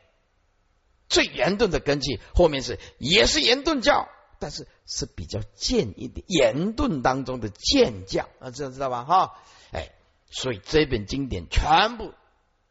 [1.09, 4.09] 最圆顿的根基，后面是也是圆顿教。
[4.43, 8.27] 但是是比较剑一点，言顿当中的剑教。
[8.39, 9.05] 啊，知道知道吧？
[9.05, 9.35] 哈，
[9.71, 9.91] 哎，
[10.31, 12.15] 所以这本经典全部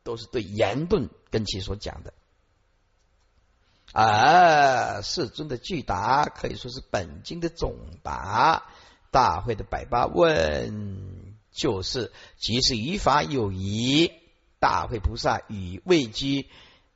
[0.01, 2.11] 都是对言顿跟其所讲的。
[3.93, 5.01] 啊。
[5.01, 8.63] 世尊的巨答可以说是本经的总答，
[9.11, 14.11] 大会的百八问就是即是语法有疑，
[14.59, 16.47] 大会菩萨与位居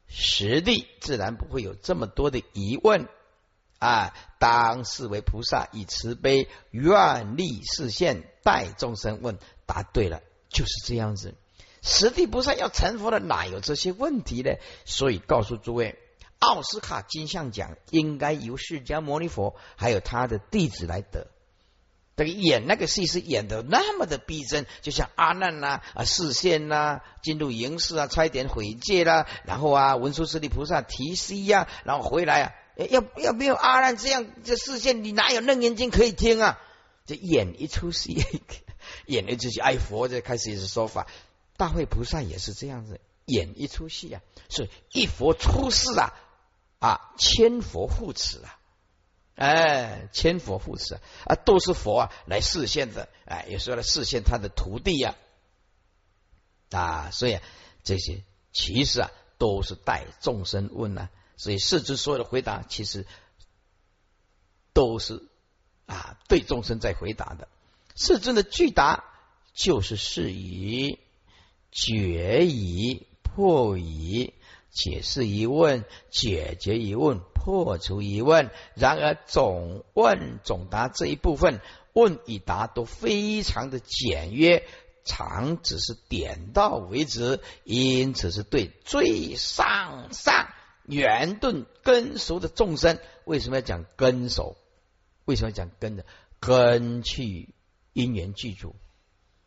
[0.08, 3.08] 实地，自然不会有这么多的疑问。
[3.80, 11.36] 啊，当视为菩萨以慈悲愿力示现，待众生问答对了，就是这样子。
[11.82, 14.52] 实地菩萨要成佛了，哪有这些问题呢？
[14.86, 16.00] 所以告诉诸位，
[16.44, 21.28] 奥斯卡金像奖应该由释迦牟尼佛还有他的弟子来得。
[22.18, 32.52] 这个演那个戏是演的那么的逼真，就像阿难呐啊视线呐进入营室啊，差一点毁戒啦，然后啊文殊师利菩萨提膝呀，然后回来啊。
[32.90, 36.60] 要要没有阿难这样这视线，你哪有楞严经可以听啊？
[37.06, 38.24] 这演一出戏，
[39.06, 41.08] 演一出戏，爱，佛就开始也是说法，
[41.56, 44.22] 大会菩萨也是这样子演一出戏啊。
[44.50, 46.14] 所以一佛出世啊，
[46.86, 48.60] 啊，千佛护持啊，
[49.36, 55.16] 哎，千佛护持啊，啊都是佛啊来示现的，哎，有时候来示现他的徒弟呀，
[56.72, 57.40] 啊，所以
[57.84, 61.10] 这些其实啊都是带众生问啊。
[61.36, 63.08] 所以，世尊所有的回答，其实
[64.72, 65.28] 都是
[65.88, 67.48] 啊，对众生在回答的。
[67.96, 69.04] 世尊的具答，
[69.54, 71.00] 就是是以
[71.72, 74.34] 决疑破疑，
[74.70, 78.52] 解释疑问，解决疑问，破除疑问。
[78.76, 81.60] 然而总问总答这一部分
[81.94, 84.68] 问与答都非常的简约，
[85.04, 90.50] 常只是点到为止，因此是对最上上
[90.86, 94.56] 圆顿根熟的众生，为什么要讲根熟？
[95.26, 96.06] 为什么要讲根的
[96.40, 97.56] 根气
[97.94, 98.76] 因缘具足？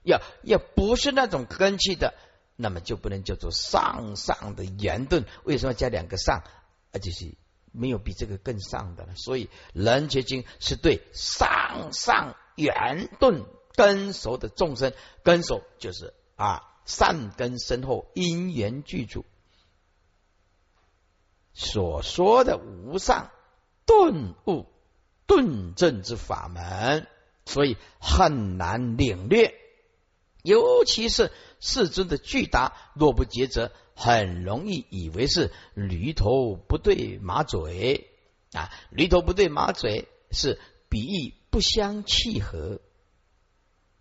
[0.03, 2.15] 要要不是那种根气的。
[2.57, 6.43] 那么就不能叫做上上的圆顿，为什么加两个上？
[6.91, 7.35] 而且是
[7.71, 9.15] 没有比这个更上的了。
[9.15, 19.27] 所以《人觉经》是对上上圆顿根熟的众生，根熟就是啊善根深厚，因缘具足
[21.53, 23.31] 所说的无上
[23.85, 24.65] 顿悟
[25.27, 27.07] 顿证之法门，
[27.45, 29.55] 所以很难领略，
[30.43, 31.31] 尤其是。
[31.59, 38.11] 世尊的巨大，若不抉择，很容易以为是驴头不对马嘴
[38.53, 38.71] 啊！
[38.91, 42.81] 驴头不对马嘴是比喻不相契合，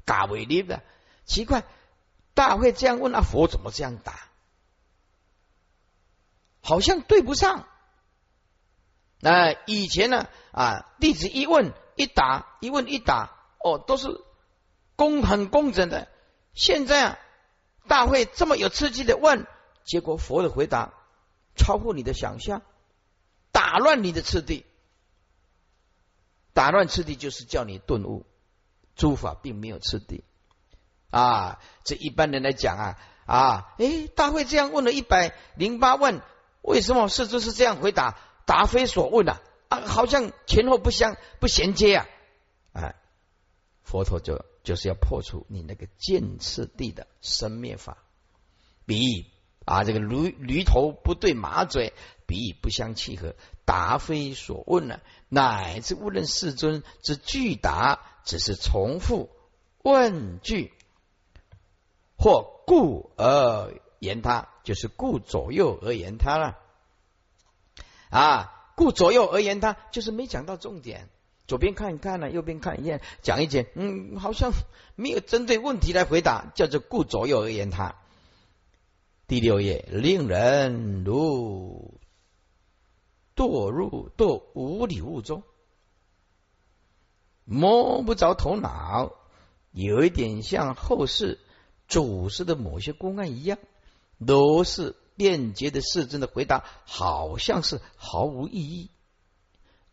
[0.03, 0.83] 嘎为例的
[1.25, 1.63] 奇怪。
[2.33, 4.29] 大会这样问，那佛怎么这样答？
[6.61, 7.65] 好像对不上。
[9.21, 13.31] 那以前呢啊，弟子一问一答，一问一答，
[13.63, 14.21] 哦，都是
[14.97, 16.09] 公很工整的。
[16.53, 17.19] 现在啊。
[17.87, 19.47] 大会这么有刺激的问，
[19.83, 20.93] 结果佛的回答
[21.55, 22.61] 超乎你的想象，
[23.51, 24.65] 打乱你的次第，
[26.53, 28.25] 打乱次第就是叫你顿悟。
[28.95, 30.23] 诸法并没有次第
[31.09, 31.59] 啊！
[31.83, 36.21] 这一般人来讲啊啊，哎，大会这样问了一百零八问，
[36.61, 38.17] 为什么世尊是这样回答？
[38.45, 42.07] 答非所问啊啊，好像前后不相不衔接啊！
[42.71, 42.95] 哎，
[43.83, 44.45] 佛陀就。
[44.65, 47.99] 就是要破除你那个见次第的生灭法，
[48.85, 49.25] 比喻
[49.63, 51.93] 啊，这个驴驴头不对马嘴，
[52.27, 59.29] 比喻不相契合，答非所问了，乃至无论世尊之句答，只是重复
[59.83, 60.73] 问句，
[62.17, 66.59] 或故而言他，就是顾左右而言他了。
[68.09, 71.09] 啊，顾左右而言他，就是没讲到重点。
[71.47, 74.51] 左边看一看呢，右边看一眼，讲一讲，嗯，好像
[74.95, 77.95] 没有针对问题来回答，叫做顾左右而言他。
[79.27, 81.99] 第六页，令人如
[83.35, 85.43] 堕入堕无理物中，
[87.43, 89.13] 摸不着头脑，
[89.71, 91.39] 有一点像后世
[91.87, 93.59] 祖师的某些公案一样，
[94.25, 98.89] 都是便捷的世尊的回答，好像是毫无意义。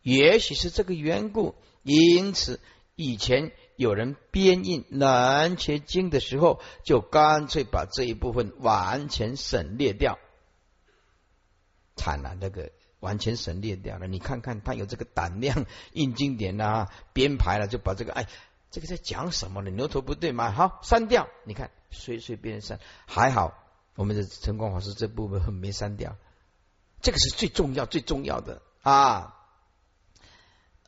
[0.03, 2.59] 也许是这个缘故，因此
[2.95, 10.19] 以前有人编印《南切经》的时候，就干脆把这一部分完全省略掉。
[11.95, 14.07] 惨了，那个完全省略掉了。
[14.07, 18.27] 你看看他有这个胆量印经典啊，编排了，就把这个哎，
[18.71, 19.71] 这个在讲什么呢？
[19.71, 21.29] 牛头不对马，好删掉。
[21.45, 23.53] 你看随随便删，还好
[23.95, 26.17] 我们的陈光法师这部分没删掉，
[27.01, 29.39] 这个是最重要最重要的啊。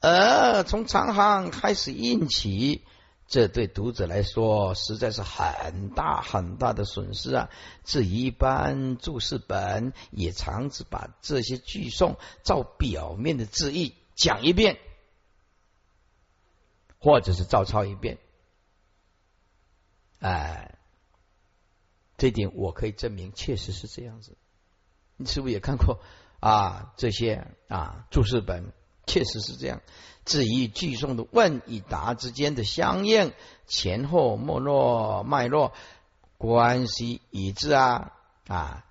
[0.01, 2.83] 而从长行开始印起，
[3.27, 7.49] 这对读者来说实在是很大很大的损失啊！
[7.83, 14.77] 至于一般注释本，也常只把这些句诵照表面的字义讲一遍，
[16.99, 18.19] 或者是照抄一遍。
[20.19, 20.77] 哎，
[22.17, 24.37] 这点我可以证明，确实是这样子。
[25.17, 25.99] 你是不是也看过
[26.39, 26.93] 啊？
[26.95, 28.71] 这些啊注释本。
[29.05, 29.81] 确实是这样。
[30.25, 33.31] 至于句诵的问与答之间的相应、
[33.67, 35.73] 前后脉络、脉络
[36.37, 38.11] 关系一致啊
[38.47, 38.85] 啊，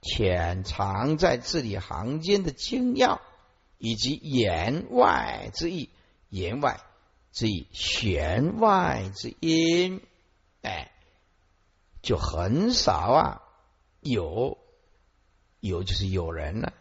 [0.00, 3.20] 潜藏在字里行间的精要，
[3.78, 5.90] 以及言外之意、
[6.28, 6.80] 言外
[7.32, 10.00] 之意、弦外之音，
[10.62, 10.92] 哎，
[12.00, 13.42] 就很少啊。
[14.00, 14.56] 有
[15.58, 16.72] 有就是有人了，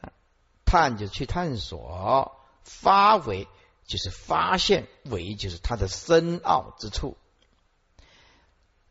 [0.63, 2.34] 探就去探索。
[2.65, 3.47] 发为
[3.85, 7.15] 就是发现，为就是它的深奥之处。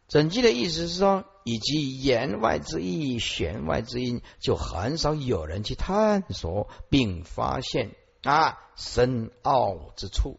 [0.08, 10.38] 整句的意思是说，以及言外之意、弦外之音，就很少有人去探索并发现啊深奥之处，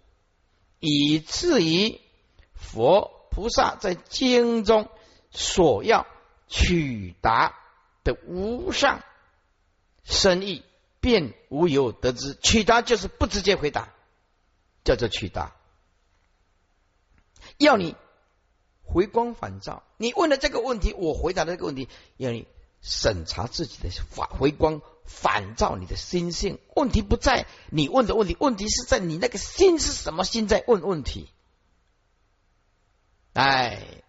[0.79, 1.99] 以至于
[2.53, 4.87] 佛菩萨在经中
[5.29, 6.07] 所要
[6.47, 7.55] 取达
[8.03, 9.03] 的无上
[10.03, 10.63] 深意。
[11.05, 13.93] 便无有得知，取答就是不直接回答，
[14.83, 15.55] 叫做取答。
[17.59, 17.95] 要你
[18.81, 22.47] 回光返照，你问了这个问题，我回答了这个问题，要你
[22.81, 26.57] 审查自己的反回光，返照你的心性。
[26.75, 31.29] 问题不在你问的问题，问题是在你那个心是什么心在问问题。
[33.33, 34.01] 哎，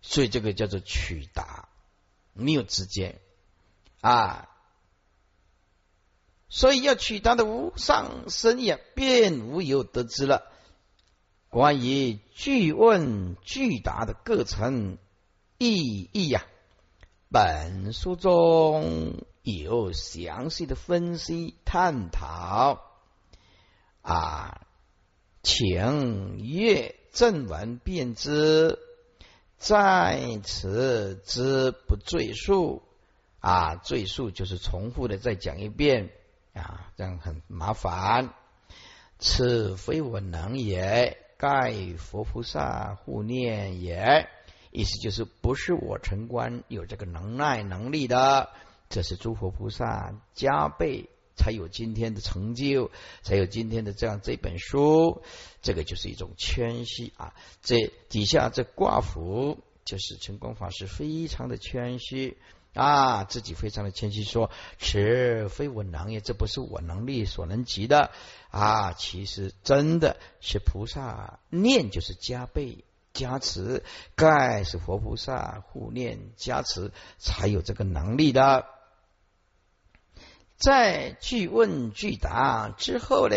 [0.00, 1.68] 所以这个叫做取答，
[2.34, 3.20] 没有直接
[4.00, 4.46] 啊。
[6.50, 10.42] 所以要取他的无上深也，便无有得知了。
[11.48, 14.98] 关于句问句答的各层
[15.56, 16.44] 意义呀。
[17.32, 22.80] 本书中有详细的分析探讨
[24.02, 24.66] 啊，
[25.42, 28.80] 请阅正文便知，
[29.56, 32.82] 在此之不赘述
[33.38, 36.10] 啊，赘述就是重复的再讲一遍
[36.54, 38.34] 啊，这样很麻烦。
[39.18, 44.28] 此非我能也，盖佛菩萨护念也。
[44.72, 48.50] 意思就是不是我城关有这个能耐能力的，
[48.88, 52.90] 这是诸佛菩萨加倍才有今天的成就，
[53.22, 55.22] 才有今天的这样这本书。
[55.60, 57.34] 这个就是一种谦虚啊。
[57.62, 62.38] 这底下这挂符就是成光法师非常的谦虚
[62.74, 68.10] 啊，自己非常的谦虚说：“此非我能也，这不是我能力所能及的
[68.50, 72.84] 啊。”其实真的是菩萨念就是加倍。
[73.12, 73.82] 加持，
[74.14, 78.66] 盖是佛菩萨护念加持，才有这个能力的。
[80.56, 83.36] 在句问句答之后呢，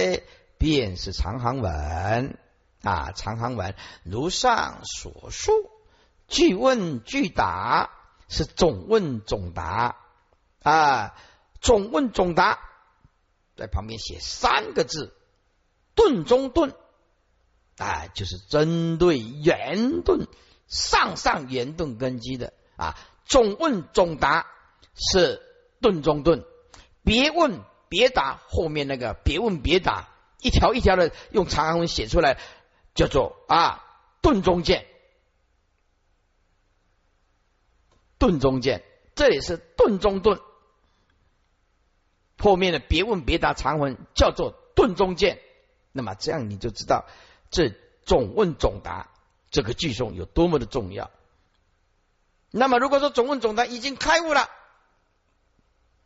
[0.59, 2.37] 便是长行文
[2.83, 3.73] 啊，长行文
[4.03, 5.51] 如上所述，
[6.27, 7.89] 句问句答
[8.33, 9.95] 是总问总答。
[10.61, 11.15] 啊，
[11.61, 12.59] 总问总答，
[13.55, 15.15] 在旁边写三个字：
[15.95, 16.73] 顿中顿。
[17.77, 20.27] 啊，就是针对圆顿
[20.67, 22.53] 上上圆顿根基的。
[22.75, 24.47] 啊，总问总答
[24.95, 25.41] 是
[25.81, 26.43] 顿中顿，
[27.03, 30.09] 别问别答后面那个别问别答
[30.39, 32.39] 一条一条的用长安文写出来，
[32.95, 33.83] 叫做啊
[34.21, 34.85] 顿中见，
[38.23, 40.39] 顿中见，这里是顿中顿，
[42.37, 45.41] 后面的别问别答长文叫做顿中见，
[45.91, 47.03] 那么这样你就知道。
[47.51, 49.09] 这总问总答
[49.51, 51.11] 这个句诵有多么的重要？
[52.49, 54.49] 那么如果说总问总答已经开悟了，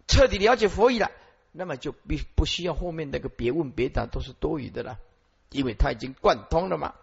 [0.08, 1.12] 彻底了解佛意了，
[1.52, 4.98] 那么就必不需要后面那个别问别答都是多余的了，
[5.52, 6.96] 因为他已经贯通了嘛。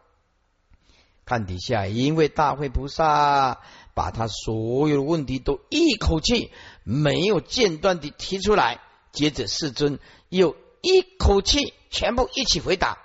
[1.25, 3.61] 看底下，因为大会菩萨
[3.95, 6.53] 把他所有的问题都一口气
[6.83, 8.81] 没有间断的提出来，
[9.13, 9.99] 接着世尊
[10.29, 12.99] 又一口气全部一起回答。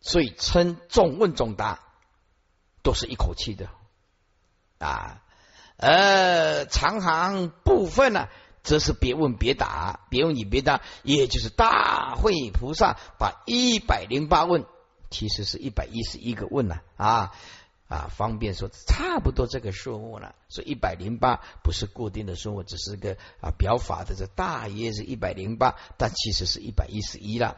[0.00, 1.80] 所以称总问总答
[2.82, 3.68] 都是一口气的
[4.78, 5.20] 啊，
[5.76, 8.28] 呃，长行部分呢，
[8.62, 14.64] 则是别问别答，别问你别答，也就是大会菩萨把一百零八问，
[15.10, 17.32] 其实是一百一十一个问了啊
[17.88, 27.56] 啊，方便说差不多这个数目了，所以一百零八不是固定的数目，只是个啊表法的，这大约是一百零八，但其实是一百一十一了。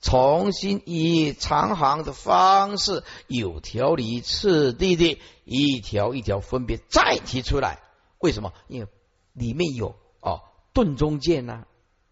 [0.00, 7.80] 重新以长行的方式，有条理、次第的一条一条分别再提出来。
[8.18, 8.52] 为什么？
[8.68, 8.88] 因为
[9.32, 11.66] 里面有哦顿中见呐，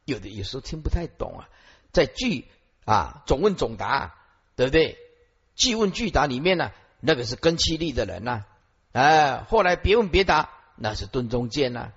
[0.05, 1.49] 有的有时候听不太懂啊。
[1.93, 2.47] 在句
[2.89, 4.15] 啊总问总答，
[4.57, 4.97] 对不对？
[5.55, 6.71] 即问即答里面呢，
[7.01, 8.45] 那个是根气力的人呐，
[8.93, 11.93] 哎，后来别问别答，那是顿中见呐。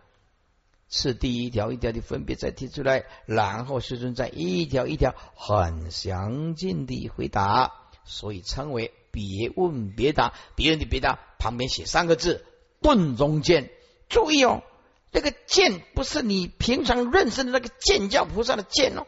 [0.94, 7.72] 是第一条一条的分别再提出来，然后师尊再一条一条很详尽的回答，
[8.04, 10.34] 所以称为别问别答。
[10.58, 12.46] 别人的别答旁边写三个字
[12.84, 13.70] “顿中见”。
[14.10, 14.64] 注意哦，
[15.12, 19.08] 那个见不是你平常认识的那个见教菩萨的见哦，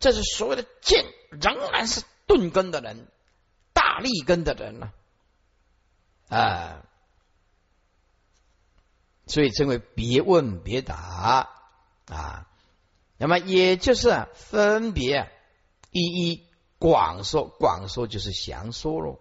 [0.00, 3.06] 这是所谓的见，仍然是钝根的人，
[3.72, 4.92] 大力根的人呢，
[6.28, 6.82] 啊。
[9.26, 11.50] 所以称为别问别答
[12.08, 12.48] 啊，
[13.16, 15.30] 那么也就是分别
[15.92, 16.46] 一一
[16.80, 19.20] 广说，广说就是详说喽。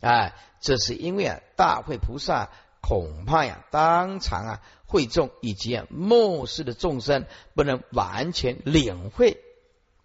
[0.00, 2.50] 哎，这是因为啊，大会菩萨
[2.80, 9.42] 恐怕呀，当场啊会众以及啊末世的众生不能完全领会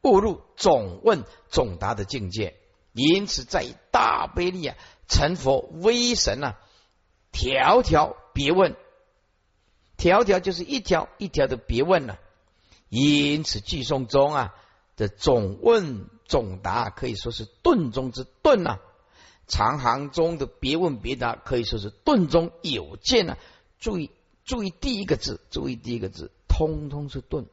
[0.02, 2.56] 误入总问总答的境界，
[2.94, 4.76] 因此在大悲力啊
[5.08, 6.60] 成佛威神啊，
[7.32, 8.76] 条条别问。
[9.98, 12.20] 条条就是一条一条的别问了，
[12.88, 14.56] 因此句诵中啊
[14.96, 18.80] 的总问总答可以说是顿中之顿呐，
[19.48, 23.38] 长行中的别问别答可以说是顿中有见呐，
[23.78, 24.10] 注意
[24.46, 27.46] 注意第一个字，注意第一个字，通通是顿，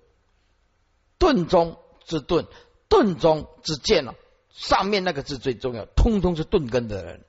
[1.18, 2.46] 顿中之盾，
[2.88, 4.14] 盾中之见了。
[4.50, 7.24] 上面那个字最重要，通通是顿根的人，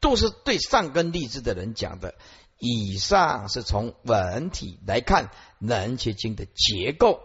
[0.00, 2.14] 都是对上根立志的人讲的。
[2.56, 5.26] 以上是从文体来看
[5.58, 7.20] 《能切经》的结构。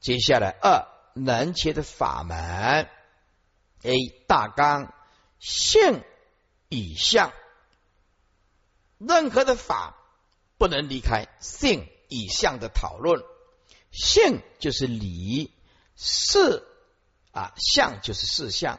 [0.00, 2.88] 接下来二能切的法门
[3.82, 3.94] ，A
[4.26, 4.92] 大纲
[5.38, 6.02] 性
[6.68, 7.32] 以相，
[8.98, 9.96] 任何的法
[10.58, 13.22] 不能离开性以相的讨论。
[13.96, 15.50] 性就是理，
[15.96, 16.62] 事
[17.32, 18.78] 啊相就是事相，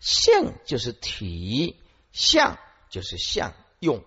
[0.00, 1.80] 性就是体，
[2.12, 2.58] 相
[2.90, 4.04] 就是相用。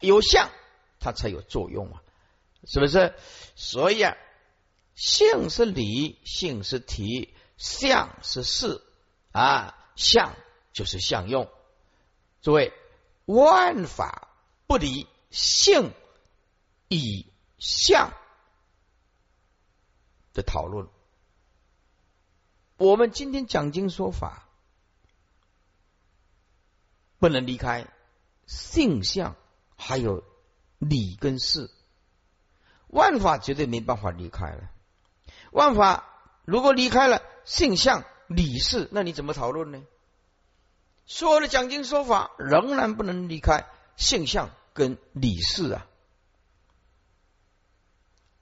[0.00, 0.50] 有相，
[0.98, 2.02] 它才有作用啊，
[2.66, 3.14] 是不是？
[3.54, 4.16] 所以啊，
[4.96, 8.82] 性是理，性是体，相是事
[9.30, 10.34] 啊，相
[10.72, 11.48] 就是相用。
[12.42, 12.72] 诸位，
[13.24, 14.28] 万法
[14.66, 15.92] 不离性
[16.88, 17.26] 以
[17.60, 18.12] 相
[20.38, 20.88] 的讨论。
[22.78, 24.48] 我们今天讲经说法，
[27.18, 27.86] 不能离开
[28.46, 29.36] 性相。
[29.80, 30.24] 还有
[30.78, 31.70] 理跟事，
[32.88, 34.72] 万法绝对没办法离开了。
[35.52, 36.04] 万法
[36.44, 39.86] 如果离开了性相理事，那你怎么讨论呢？
[41.06, 45.86] 所有的讲经说法仍然不能离开性相跟理事啊！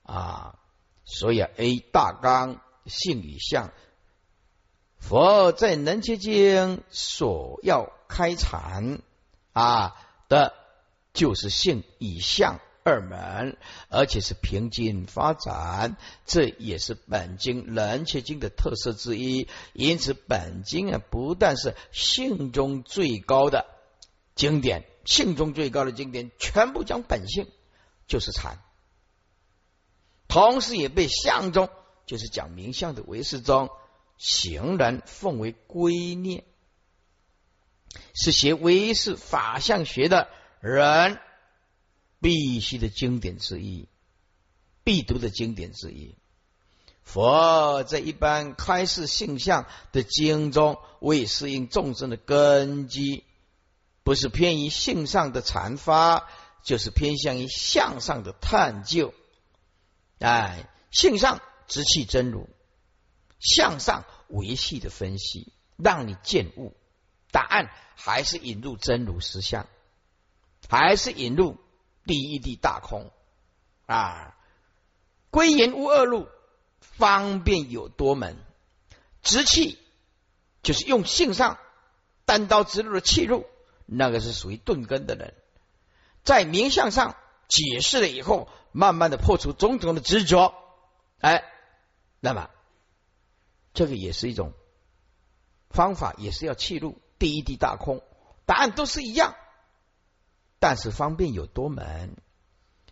[0.01, 0.59] 啊，
[1.07, 3.71] 所以啊，A 大纲性与相，
[4.99, 8.99] 佛在能切经所要开阐
[9.53, 9.95] 啊
[10.29, 10.53] 的。
[11.13, 13.57] 就是性以相二门，
[13.89, 15.97] 而且是平均发展，
[16.27, 19.47] 这也是本经人切经的特色之一。
[19.73, 23.65] 因此，本经啊，不但是性中最高的
[24.35, 27.47] 经典，性中最高的经典，全部讲本性，
[28.05, 28.57] 就是禅；
[30.37, 31.67] 同时也被相中，
[32.05, 33.71] 就是讲名相的唯识中，
[34.19, 36.43] 行人奉为圭臬，
[38.13, 40.29] 是学唯识法相学的。
[40.59, 41.19] 人
[42.19, 43.87] 必须的经典之一，
[44.83, 46.15] 必读的经典之一。
[47.01, 53.23] 佛在一般开示性相的经中，为适应众生的根基，
[54.03, 56.29] 不是偏于性上的阐发，
[56.61, 59.15] 就是偏向于相上的探究。
[60.19, 62.49] 哎，性上直气真如，
[63.39, 66.75] 向上维系的分析，让你见悟。
[67.31, 69.67] 答案还是引入真如实相。
[70.69, 71.57] 还是引入
[72.03, 73.11] 第一地大空
[73.85, 74.35] 啊，
[75.29, 76.27] 归言无二路，
[76.79, 78.35] 方便有多门。
[79.21, 79.77] 直气
[80.63, 81.57] 就是用性上
[82.25, 83.45] 单刀直入的气入，
[83.85, 85.35] 那个是属于钝根的人，
[86.23, 87.15] 在名相上
[87.47, 90.53] 解释了以后，慢慢的破除种种的执着，
[91.17, 91.43] 哎，
[92.19, 92.51] 那么
[93.73, 94.53] 这个也是一种
[95.71, 98.03] 方法，也是要气入第一地大空，
[98.45, 99.33] 答案都是一样。
[100.59, 102.17] 但是方便有多门，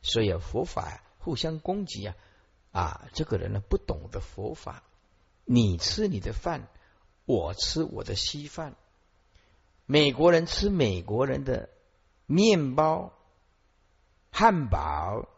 [0.01, 2.15] 所以佛法互相攻击啊！
[2.71, 4.81] 啊，这个人呢不懂得佛法，
[5.43, 6.67] 你吃你的饭，
[7.25, 8.73] 我吃我的稀饭。
[9.85, 11.69] 美国人吃美国人的
[12.25, 13.13] 面包、
[14.31, 15.29] 汉堡，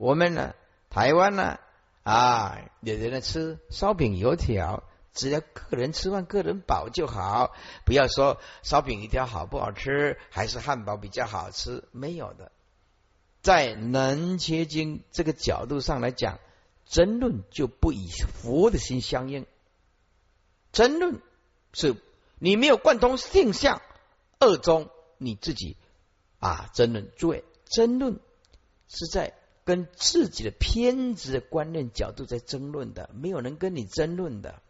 [0.00, 0.54] 我们呢
[0.88, 1.60] 台湾呢
[2.04, 4.82] 啊，有人呢吃烧饼、油条。
[5.12, 7.52] 只要个人吃饭，个人饱就好，
[7.84, 12.50] 不要说烧饼油条好不好吃，还是汉堡比较好吃，没有的。
[13.42, 16.38] 在能切经这个角度上来讲，
[16.86, 19.46] 争论就不以佛的心相应。
[20.72, 21.20] 争论
[21.74, 21.94] 是
[22.38, 23.82] 你没有贯通性相
[24.38, 24.88] 二中，
[25.18, 25.76] 你自己
[26.38, 27.10] 啊争论。
[27.18, 28.18] 诸位，争论
[28.88, 29.34] 是在
[29.70, 34.60] 跟自己的偏执的观念角度在争论的，没有人跟你争论的。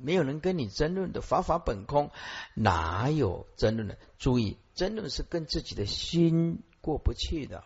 [0.00, 2.12] 没有人跟你争论的，法法本空，
[2.54, 3.98] 哪有争论的？
[4.20, 7.64] 注意，争论是跟自己的心过不去的，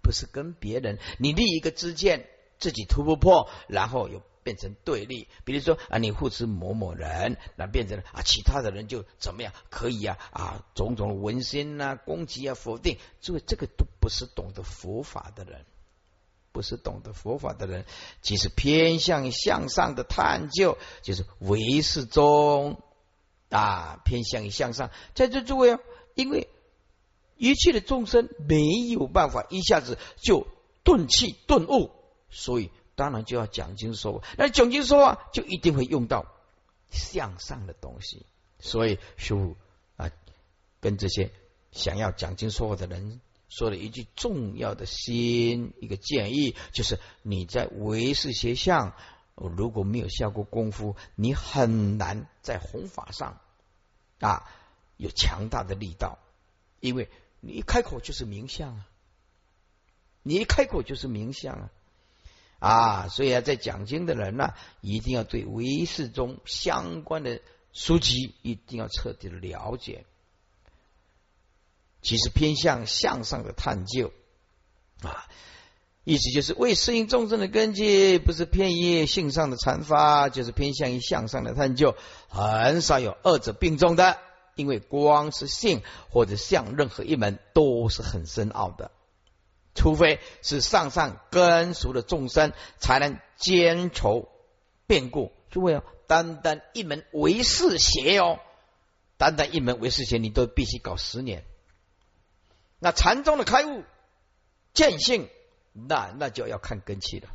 [0.00, 1.00] 不是跟别人。
[1.18, 2.28] 你立一个支见，
[2.60, 5.26] 自己突破，然后又变成对立。
[5.44, 9.52] 比如说啊，你护持某某人，那变成了啊，其他的人就怎么样？
[9.70, 12.98] 可以啊啊，种种文心啊，攻击啊，否定。
[13.20, 15.64] 注意，这个都不是懂得佛法的人。
[16.52, 17.84] 不是懂得佛法的人，
[18.22, 22.80] 其实偏向向上的探究，就是唯识中
[23.48, 24.90] 啊，偏向于向上。
[25.14, 25.80] 在这诸位啊，
[26.14, 26.48] 因为
[27.36, 30.46] 一切的众生没有办法一下子就
[30.84, 31.90] 顿气顿悟，
[32.30, 34.28] 所以当然就要讲经说法。
[34.38, 36.26] 那讲经说法就一定会用到
[36.90, 38.26] 向上的东西，
[38.58, 39.56] 所以师傅
[39.96, 40.10] 啊，
[40.80, 41.32] 跟这些
[41.72, 48.94] 想要讲经说法的人说了一句重要的心一个建议，就是你在唯识学相
[49.34, 53.40] 如果没有下过功夫，你很难在弘法上
[54.20, 54.48] 啊
[54.96, 56.18] 有强大的力道，
[56.78, 57.08] 因为
[57.40, 58.88] 你一开口就是名相啊，
[60.22, 61.70] 你一开口就是名相啊。
[62.64, 67.42] 啊，所以啊，在讲经的人呢，一定要对唯识中相关的
[67.74, 70.06] 书籍一定要彻底的了解。
[72.00, 74.12] 其实偏向向上的探究
[75.02, 75.26] 啊，
[76.04, 81.94] 意思就是为适应众生的根基，不是偏于性上的禅发，就是偏向于向上的探究。
[82.28, 84.18] 很少有二者并重的，
[84.54, 88.90] 因为光是性或者向，任何一门都是很深奥的。
[89.74, 94.28] 除非是上上根熟的众生，才能兼筹
[94.86, 95.32] 变故。
[95.50, 98.38] 诸位哦，单单一门唯识学哦，
[99.16, 101.44] 单单一门唯识学，你都必须搞十年。
[102.78, 103.82] 那禅宗的开悟
[104.72, 105.28] 见性，
[105.72, 107.28] 那那就要看根气了。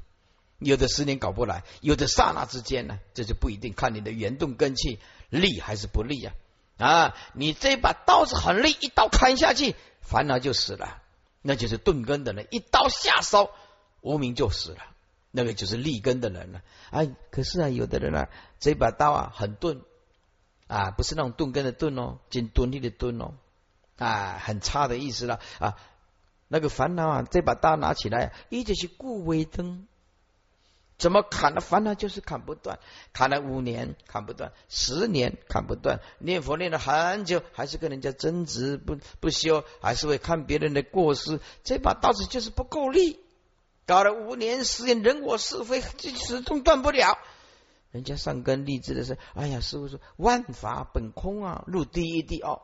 [0.60, 6.34] 有的十年搞不来，有的刹那之间呢，这就不一定看你的圆动根气利还是不利呀。
[6.78, 11.02] 啊，你这把刀子很利，一刀砍下去，烦恼就死了。
[11.42, 13.52] 那就是钝根的人，一刀下烧，
[14.02, 14.80] 无名就死了。
[15.32, 16.62] 那个就是利根的人了。
[16.90, 18.30] 哎，可是啊，有的人啊，
[18.60, 19.82] 这把刀啊很钝
[20.68, 23.34] 啊，不是那种钝根的钝哦，仅钝力的钝哦，
[23.98, 25.78] 啊，很差的意思了啊。
[26.48, 29.88] 那个烦恼啊，这把刀拿起来，一直是固微灯。
[31.00, 32.78] 怎么砍的烦恼就是砍不断，
[33.14, 43.18] 砍了五年砍不断，十年砍不断，念佛念了很久，还是跟人家争执不不休，还是会看别人的过失，这把刀子就是不够力，
[43.88, 47.18] 搞了五年十年，人我是非始终断不了。
[47.92, 52.62] 人家上根立志的是，哎呀，师傅说万法本空啊，入第一地哦，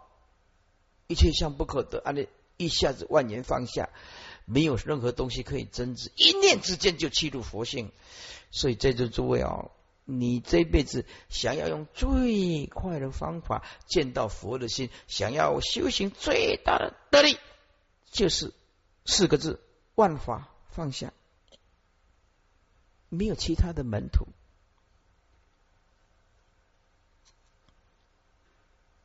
[1.07, 2.27] 一切相不可得，啊，你
[2.57, 3.89] 一下子万年放下。
[4.46, 7.91] 没有任何东西可以争执，一念之间就契入佛性。
[8.52, 9.70] 所以在座诸位啊，
[10.06, 17.38] 你这辈子想要用最快的方法见到佛的心，想要修行最大的得力，
[18.12, 18.54] 就是
[19.06, 19.60] 四个字：
[19.96, 21.12] 万法放下。
[23.10, 24.28] 没有其他的门徒，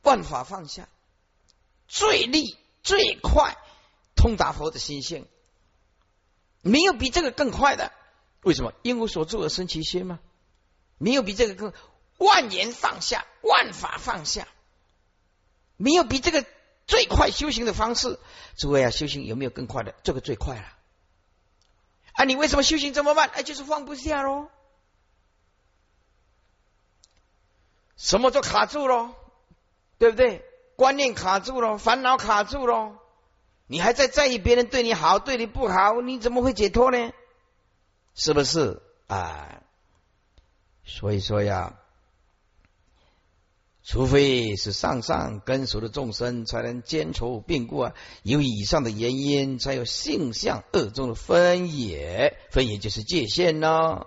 [0.02, 0.88] 万法放下，
[1.86, 3.56] 最利最快。
[4.20, 5.26] 通达佛的心性，
[6.60, 7.90] 没有比这个更快的。
[8.42, 8.74] 为什么？
[8.82, 10.20] 因无所住而生其心吗？
[10.98, 11.72] 没有比这个更
[12.18, 14.46] 万言放下，万法放下，
[15.78, 16.44] 没有比这个
[16.86, 18.18] 最快修行的方式。
[18.58, 19.94] 诸位啊，修行有没有更快的？
[20.02, 20.66] 这个最快了。
[22.12, 23.30] 啊，你为什么修行这么慢？
[23.30, 24.50] 哎，就是放不下喽。
[27.96, 29.14] 什么都卡住喽，
[29.96, 30.44] 对不对？
[30.76, 32.99] 观念卡住喽，烦恼卡住喽。
[33.70, 37.12] 你还在在意别人对你好，对你不好，你怎么会解脱呢？
[38.16, 39.62] 是不是啊？
[40.84, 41.78] 所以说呀，
[43.84, 47.94] 除非是上上根熟的众生，才能兼筹变故啊。
[48.24, 54.04] 有以上的原因，才有性相二中的分野，分野就是界限呢。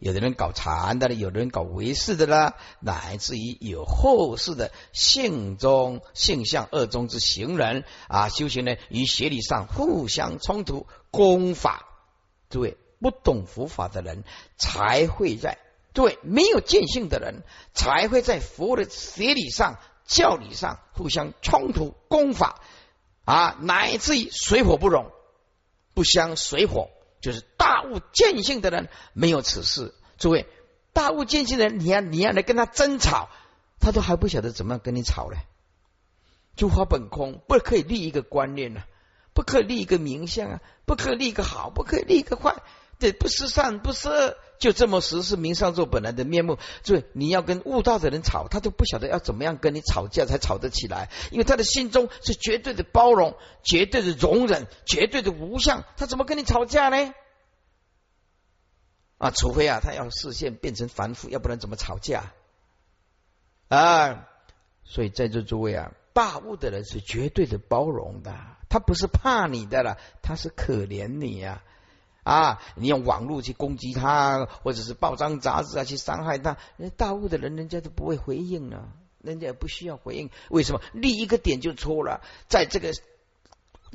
[0.00, 11.86] 有的人搞禅的，有的人搞唯识的啦，乃至于有后世的性中性相二中之行人啊，修行呢与学理上互相冲突，功法
[12.48, 14.24] 诸位不懂佛法的人
[14.56, 15.58] 才会在
[15.92, 17.42] 诸位没有见性的人
[17.74, 22.62] 才会在佛的学理上教理上互相冲突，功法
[23.26, 25.10] 啊，乃至于水火不容，
[25.92, 26.88] 不相水火。
[27.20, 30.46] 就是大悟见性的人没有此事，诸位
[30.92, 33.28] 大悟见性的人，你要你要来跟他争吵，
[33.78, 35.38] 他都还不晓得怎么跟你吵嘞。
[36.56, 38.82] 诸法本空，不可以立一个观念呢，
[39.32, 42.56] 不可以立一个名相啊，不可以立一个好，不可以立一个坏，
[43.00, 46.58] 这，不是善不是恶，就这么实是名上座本来的面目。
[46.84, 53.34] 所以你要跟悟道的人吵，他都不晓得要怎么样跟你吵架才吵得起来，因为他的心中是绝对的包容、
[53.64, 57.14] 绝对的容忍、绝对的无相，他怎么跟你吵架呢？
[59.16, 62.34] 啊，除非啊，他要视线变成凡夫，要不然怎么吵架
[63.68, 64.28] 啊？
[64.84, 68.34] 所以在座诸位啊，大悟的人是绝对的包容的，
[68.68, 71.62] 他不是怕你的了，他是可怜你呀。
[71.62, 71.68] 啊！
[72.22, 78.88] 啊你用网络去攻击他，或者是报章杂志啊去伤害他，那大悟的人人家都不会回应啊，
[79.22, 80.30] 人家也不需要回应。
[80.48, 82.20] 为什么立一个点就错了？
[82.48, 82.92] 在这个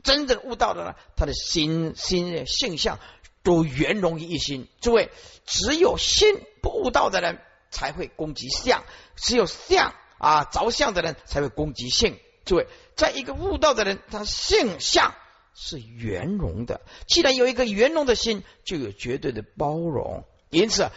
[0.04, 3.00] 真正悟道的呢，他的心心性相
[3.44, 4.68] 都圆融于一心。
[4.82, 5.10] 诸位，
[5.46, 7.40] 只有心不悟道的人
[7.72, 8.84] 才会攻击相，
[9.16, 12.20] 只有相啊着相的人才会攻击性。
[12.44, 15.16] 诸位，在一个悟道的人，他性相
[15.56, 16.82] 是圆融的。
[17.08, 20.92] 既然有一个圆融的心，就有绝对的包容，因此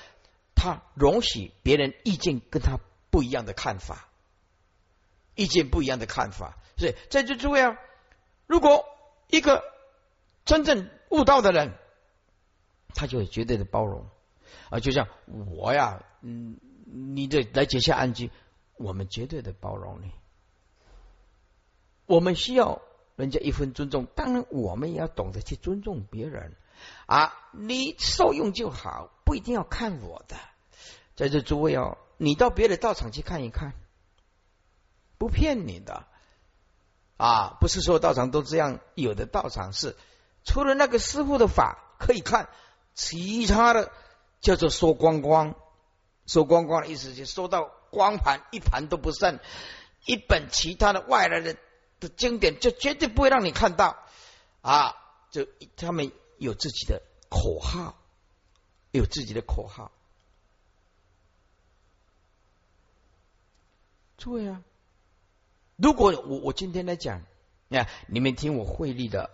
[0.54, 2.78] 他容许别人意见跟他
[3.10, 4.08] 不一样的看法，
[5.34, 6.58] 意见不一样的看法。
[6.76, 7.78] 所以在这诸位啊，
[8.46, 8.84] 如果
[9.28, 9.62] 一个
[10.44, 11.72] 真正悟道的人，
[12.94, 14.06] 他就有绝对的包容
[14.70, 15.08] 啊，就像
[15.54, 16.58] 我呀，嗯，
[17.14, 18.30] 你这来结下安居，
[18.76, 20.10] 我们绝对的包容你。
[22.06, 22.80] 我们需要
[23.18, 26.54] 人家一分尊重，当然我们也要懂得去尊重别人
[27.06, 27.34] 啊。
[27.50, 30.36] 你受用就好，不一定要看我的。
[31.16, 33.72] 在这诸位哦，你到别的道场去看一看，
[35.18, 36.06] 不骗你的
[37.16, 38.78] 啊，不是说道场都这样。
[38.94, 39.96] 有的道场是
[40.44, 42.48] 除了那个师傅的法可以看，
[42.94, 43.90] 其他的
[44.40, 45.56] 叫做收光光，
[46.24, 49.40] 收光光的意思就收到光盘一盘都不剩，
[50.06, 51.56] 一本其他的外来的。
[52.00, 53.96] 的经典就绝对不会让你看到
[54.60, 54.94] 啊！
[55.30, 55.46] 就
[55.76, 57.94] 他们有自己的口号，
[58.92, 59.92] 有自己的口号。
[64.16, 64.62] 对呀，
[65.76, 67.22] 如果我我今天来讲，
[67.68, 69.30] 你看你们听我会力的，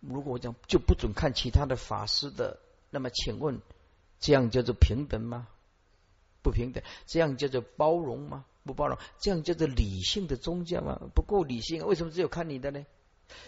[0.00, 2.60] 如果我讲就不准看其他的法师的，
[2.90, 3.60] 那么请问
[4.20, 5.48] 这样叫做平等吗？
[6.42, 8.44] 不平等，这样叫做包容吗？
[8.64, 11.00] 不包容，这样叫做理性的宗教吗？
[11.14, 12.84] 不够理性，为什么只有看你的呢？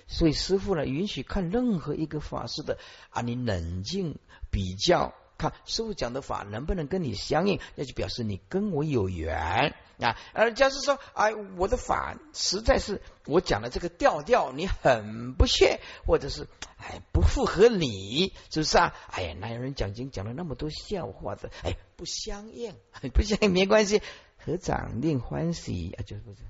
[0.09, 2.79] 所以师傅呢，允许看任何一个法师的
[3.11, 4.19] 啊，你冷静
[4.51, 5.15] 比较。
[5.37, 10.17] 看师傅讲的法能不能跟你相应，那就表示你跟我有缘啊。
[10.33, 16.47] 而假是说，哎，我的法实在是我讲的这个调调你很不屑，或者是
[16.79, 18.95] 哎不符合你，是不是啊？
[19.11, 21.51] 哎呀，哪有人讲经讲了那么多笑话的？
[21.65, 22.73] 哎，不相应，
[23.12, 24.03] 不相应没关系，
[24.45, 26.40] 合掌令欢喜啊，就是不是？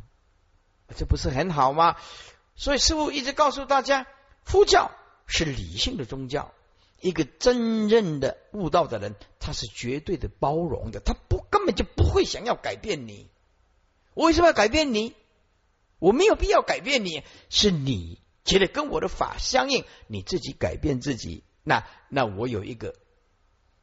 [0.96, 1.96] 这不是很好吗？
[2.56, 4.06] 所以师傅一直告诉大家，
[4.44, 4.90] 佛教
[5.26, 6.52] 是理性的宗教。
[7.00, 13.28] 一个真正的悟道的人，他是绝对的包容的，他不根本就不会想要改变你。
[14.14, 15.14] 我为什么要改变你？
[15.98, 21.44] 我没有必要改变你，是你觉得跟我的法相应，你自己改变自己。
[21.62, 22.94] 那那我有一个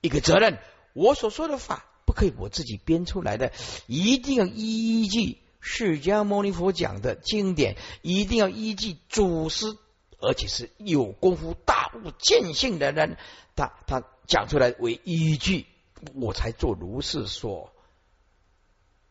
[0.02, 0.58] 一个责任，
[0.94, 3.52] 我所说的法不可以我自己编出来的，
[3.88, 9.78] 一定要依据释迦牟尼佛讲的经典，一定要依据祖师。
[10.24, 13.18] 而且是有功夫、大悟、见性的人，
[13.56, 15.66] 他他讲出来为依据，
[16.14, 17.74] 我才做如是说。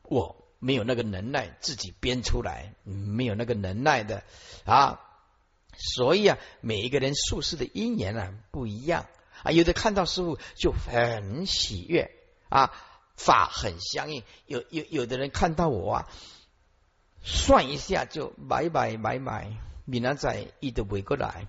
[0.04, 4.22] 我没有那个能耐自己编出来，没有那个能耐的
[4.64, 5.00] 啊。
[5.76, 9.08] 所以啊，每一个人术士的因缘啊不一样
[9.42, 12.12] 啊，有的看到师傅就很喜悦
[12.50, 12.72] 啊，
[13.16, 16.08] 法很相应；有有有的人看到我啊，
[17.22, 19.50] 算一下就买买买买。
[19.86, 21.48] 闽南仔一的围过来，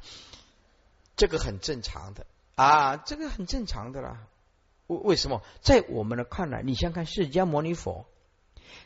[1.15, 2.25] 这个很正常的
[2.55, 4.17] 啊，这个很正常的啦。
[4.87, 5.43] 为为什么？
[5.61, 8.07] 在我们的看来，你想看释迦牟尼佛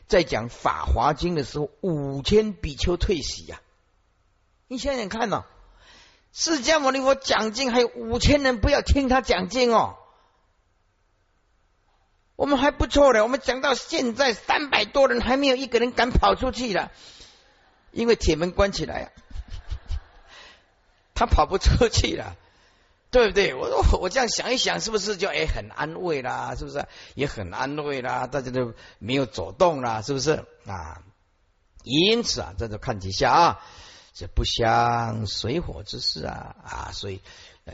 [0.08, 3.62] 在讲《法华经》的时候，五千比丘退席呀。
[4.68, 5.44] 你想想看呐，
[6.32, 9.96] 释迦牟尼佛讲经，还有五千人不要听他讲经哦。
[12.36, 16.92] 我们还不错的，我们讲到现在三百多人，还没有一个人敢跑出去了，
[17.92, 19.10] 因为铁门关起来啊。
[21.14, 22.36] 他跑不出去了，
[23.10, 23.54] 对不对？
[23.54, 26.54] 我说我这样想一想，是不是就哎很安慰啦？
[26.54, 26.84] 是不是
[27.14, 28.26] 也很安慰啦？
[28.26, 31.00] 大家都没有走动啦，是不是啊？
[31.84, 33.60] 因此啊，在这看底下啊，
[34.12, 37.22] 这不相水火之事啊啊，所以
[37.64, 37.72] 哎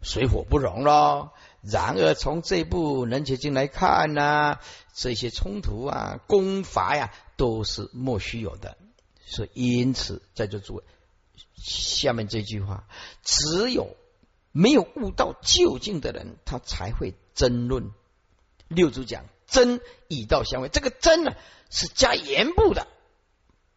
[0.00, 1.32] 水火不容喽。
[1.66, 4.58] 然而从这部《能结经》来看呢，
[4.92, 8.76] 这些冲突啊、攻伐呀，都是莫须有的。
[9.26, 10.84] 所以因此在这诸位。
[11.56, 12.86] 下面这句话，
[13.22, 13.96] 只有
[14.52, 17.90] 没有悟到究竟的人，他才会争论。
[18.68, 21.32] 六祖讲争以道相为，这个争呢
[21.70, 22.86] 是加言部的，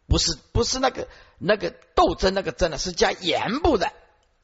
[0.06, 1.08] 不是不是那个
[1.38, 3.90] 那个斗争那个争呢，是加言部的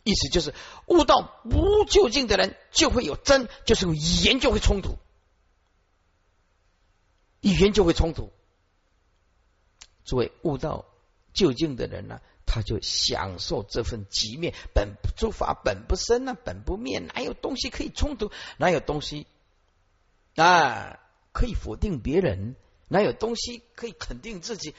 [0.05, 0.55] 意思，就是
[0.87, 4.99] 悟道不究竟的人就会有争，就是语言就会冲突，
[7.41, 8.31] 语言就会冲突。
[10.05, 10.85] 作为悟道
[11.33, 12.21] 究竟的人呢？
[12.47, 18.31] 他就享受这份极灭，本诸法本不生啊，本不灭，哪有东西可以冲突？
[18.59, 19.27] 哪有东西
[20.37, 21.01] 啊
[21.33, 22.55] 可以否定别人？
[22.87, 24.75] 哪有东西可以肯定自己？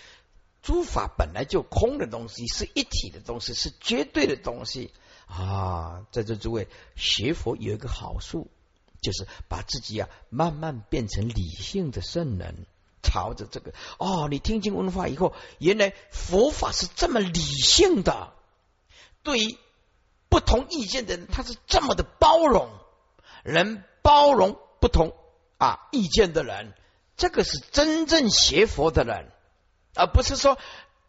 [0.62, 4.94] 诸法本来就空的东西，是一体的东西，是绝对的东西
[5.28, 6.06] 啊！
[6.12, 8.50] 在这诸位学佛有一个好处，
[9.02, 12.66] 就是把自己啊慢慢变成理性的圣人。
[13.08, 18.34] 朝着这个哦，你听经闻法以后，原来佛法是这么理性的，
[19.22, 19.58] 对于
[20.28, 22.68] 不同意见的人，他是这么的包容，
[23.44, 25.16] 能包容不同
[25.60, 26.74] 啊意见的人，
[27.16, 29.32] 这个是真正学佛的人，
[29.94, 30.58] 而不是说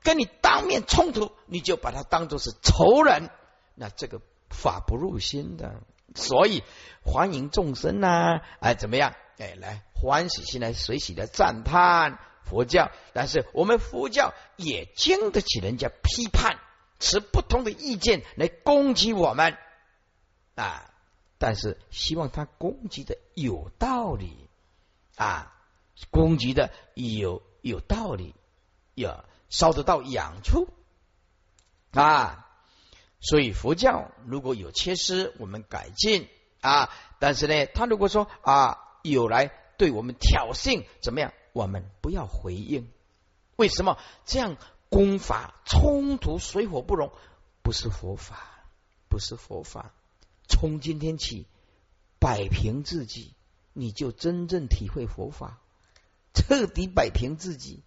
[0.02, 3.30] 跟你当面冲突，你就把他当做是仇人，
[3.76, 4.20] 那这个
[4.50, 5.80] 法不入心的。
[6.16, 6.64] 所以
[7.04, 9.14] 欢迎众生呐，哎，怎么样？
[9.38, 16.58] 哎，来欢喜心来随喜的赞叹佛教，但是我们佛教也经得起人家批判，
[16.98, 19.58] 持不同的意见来攻击我们
[20.54, 20.90] 啊！
[21.38, 24.48] 但是希望他攻击的有道理
[25.16, 25.54] 啊，
[26.10, 28.34] 攻击的有有道理，
[28.94, 30.66] 要烧得到痒处
[31.92, 32.45] 啊！
[33.20, 36.28] 所以佛教如果有缺失，我们改进
[36.60, 36.90] 啊。
[37.18, 41.32] 但是呢，他如果说啊有来对我们挑衅，怎么样？
[41.52, 42.88] 我们不要回应。
[43.56, 44.56] 为什么这样
[44.90, 47.10] 功法冲突，水火不容？
[47.62, 48.36] 不是佛法，
[49.08, 49.92] 不是佛法。
[50.46, 51.46] 从今天起，
[52.20, 53.34] 摆平自己，
[53.72, 55.58] 你就真正体会佛法，
[56.34, 57.82] 彻底摆平自己。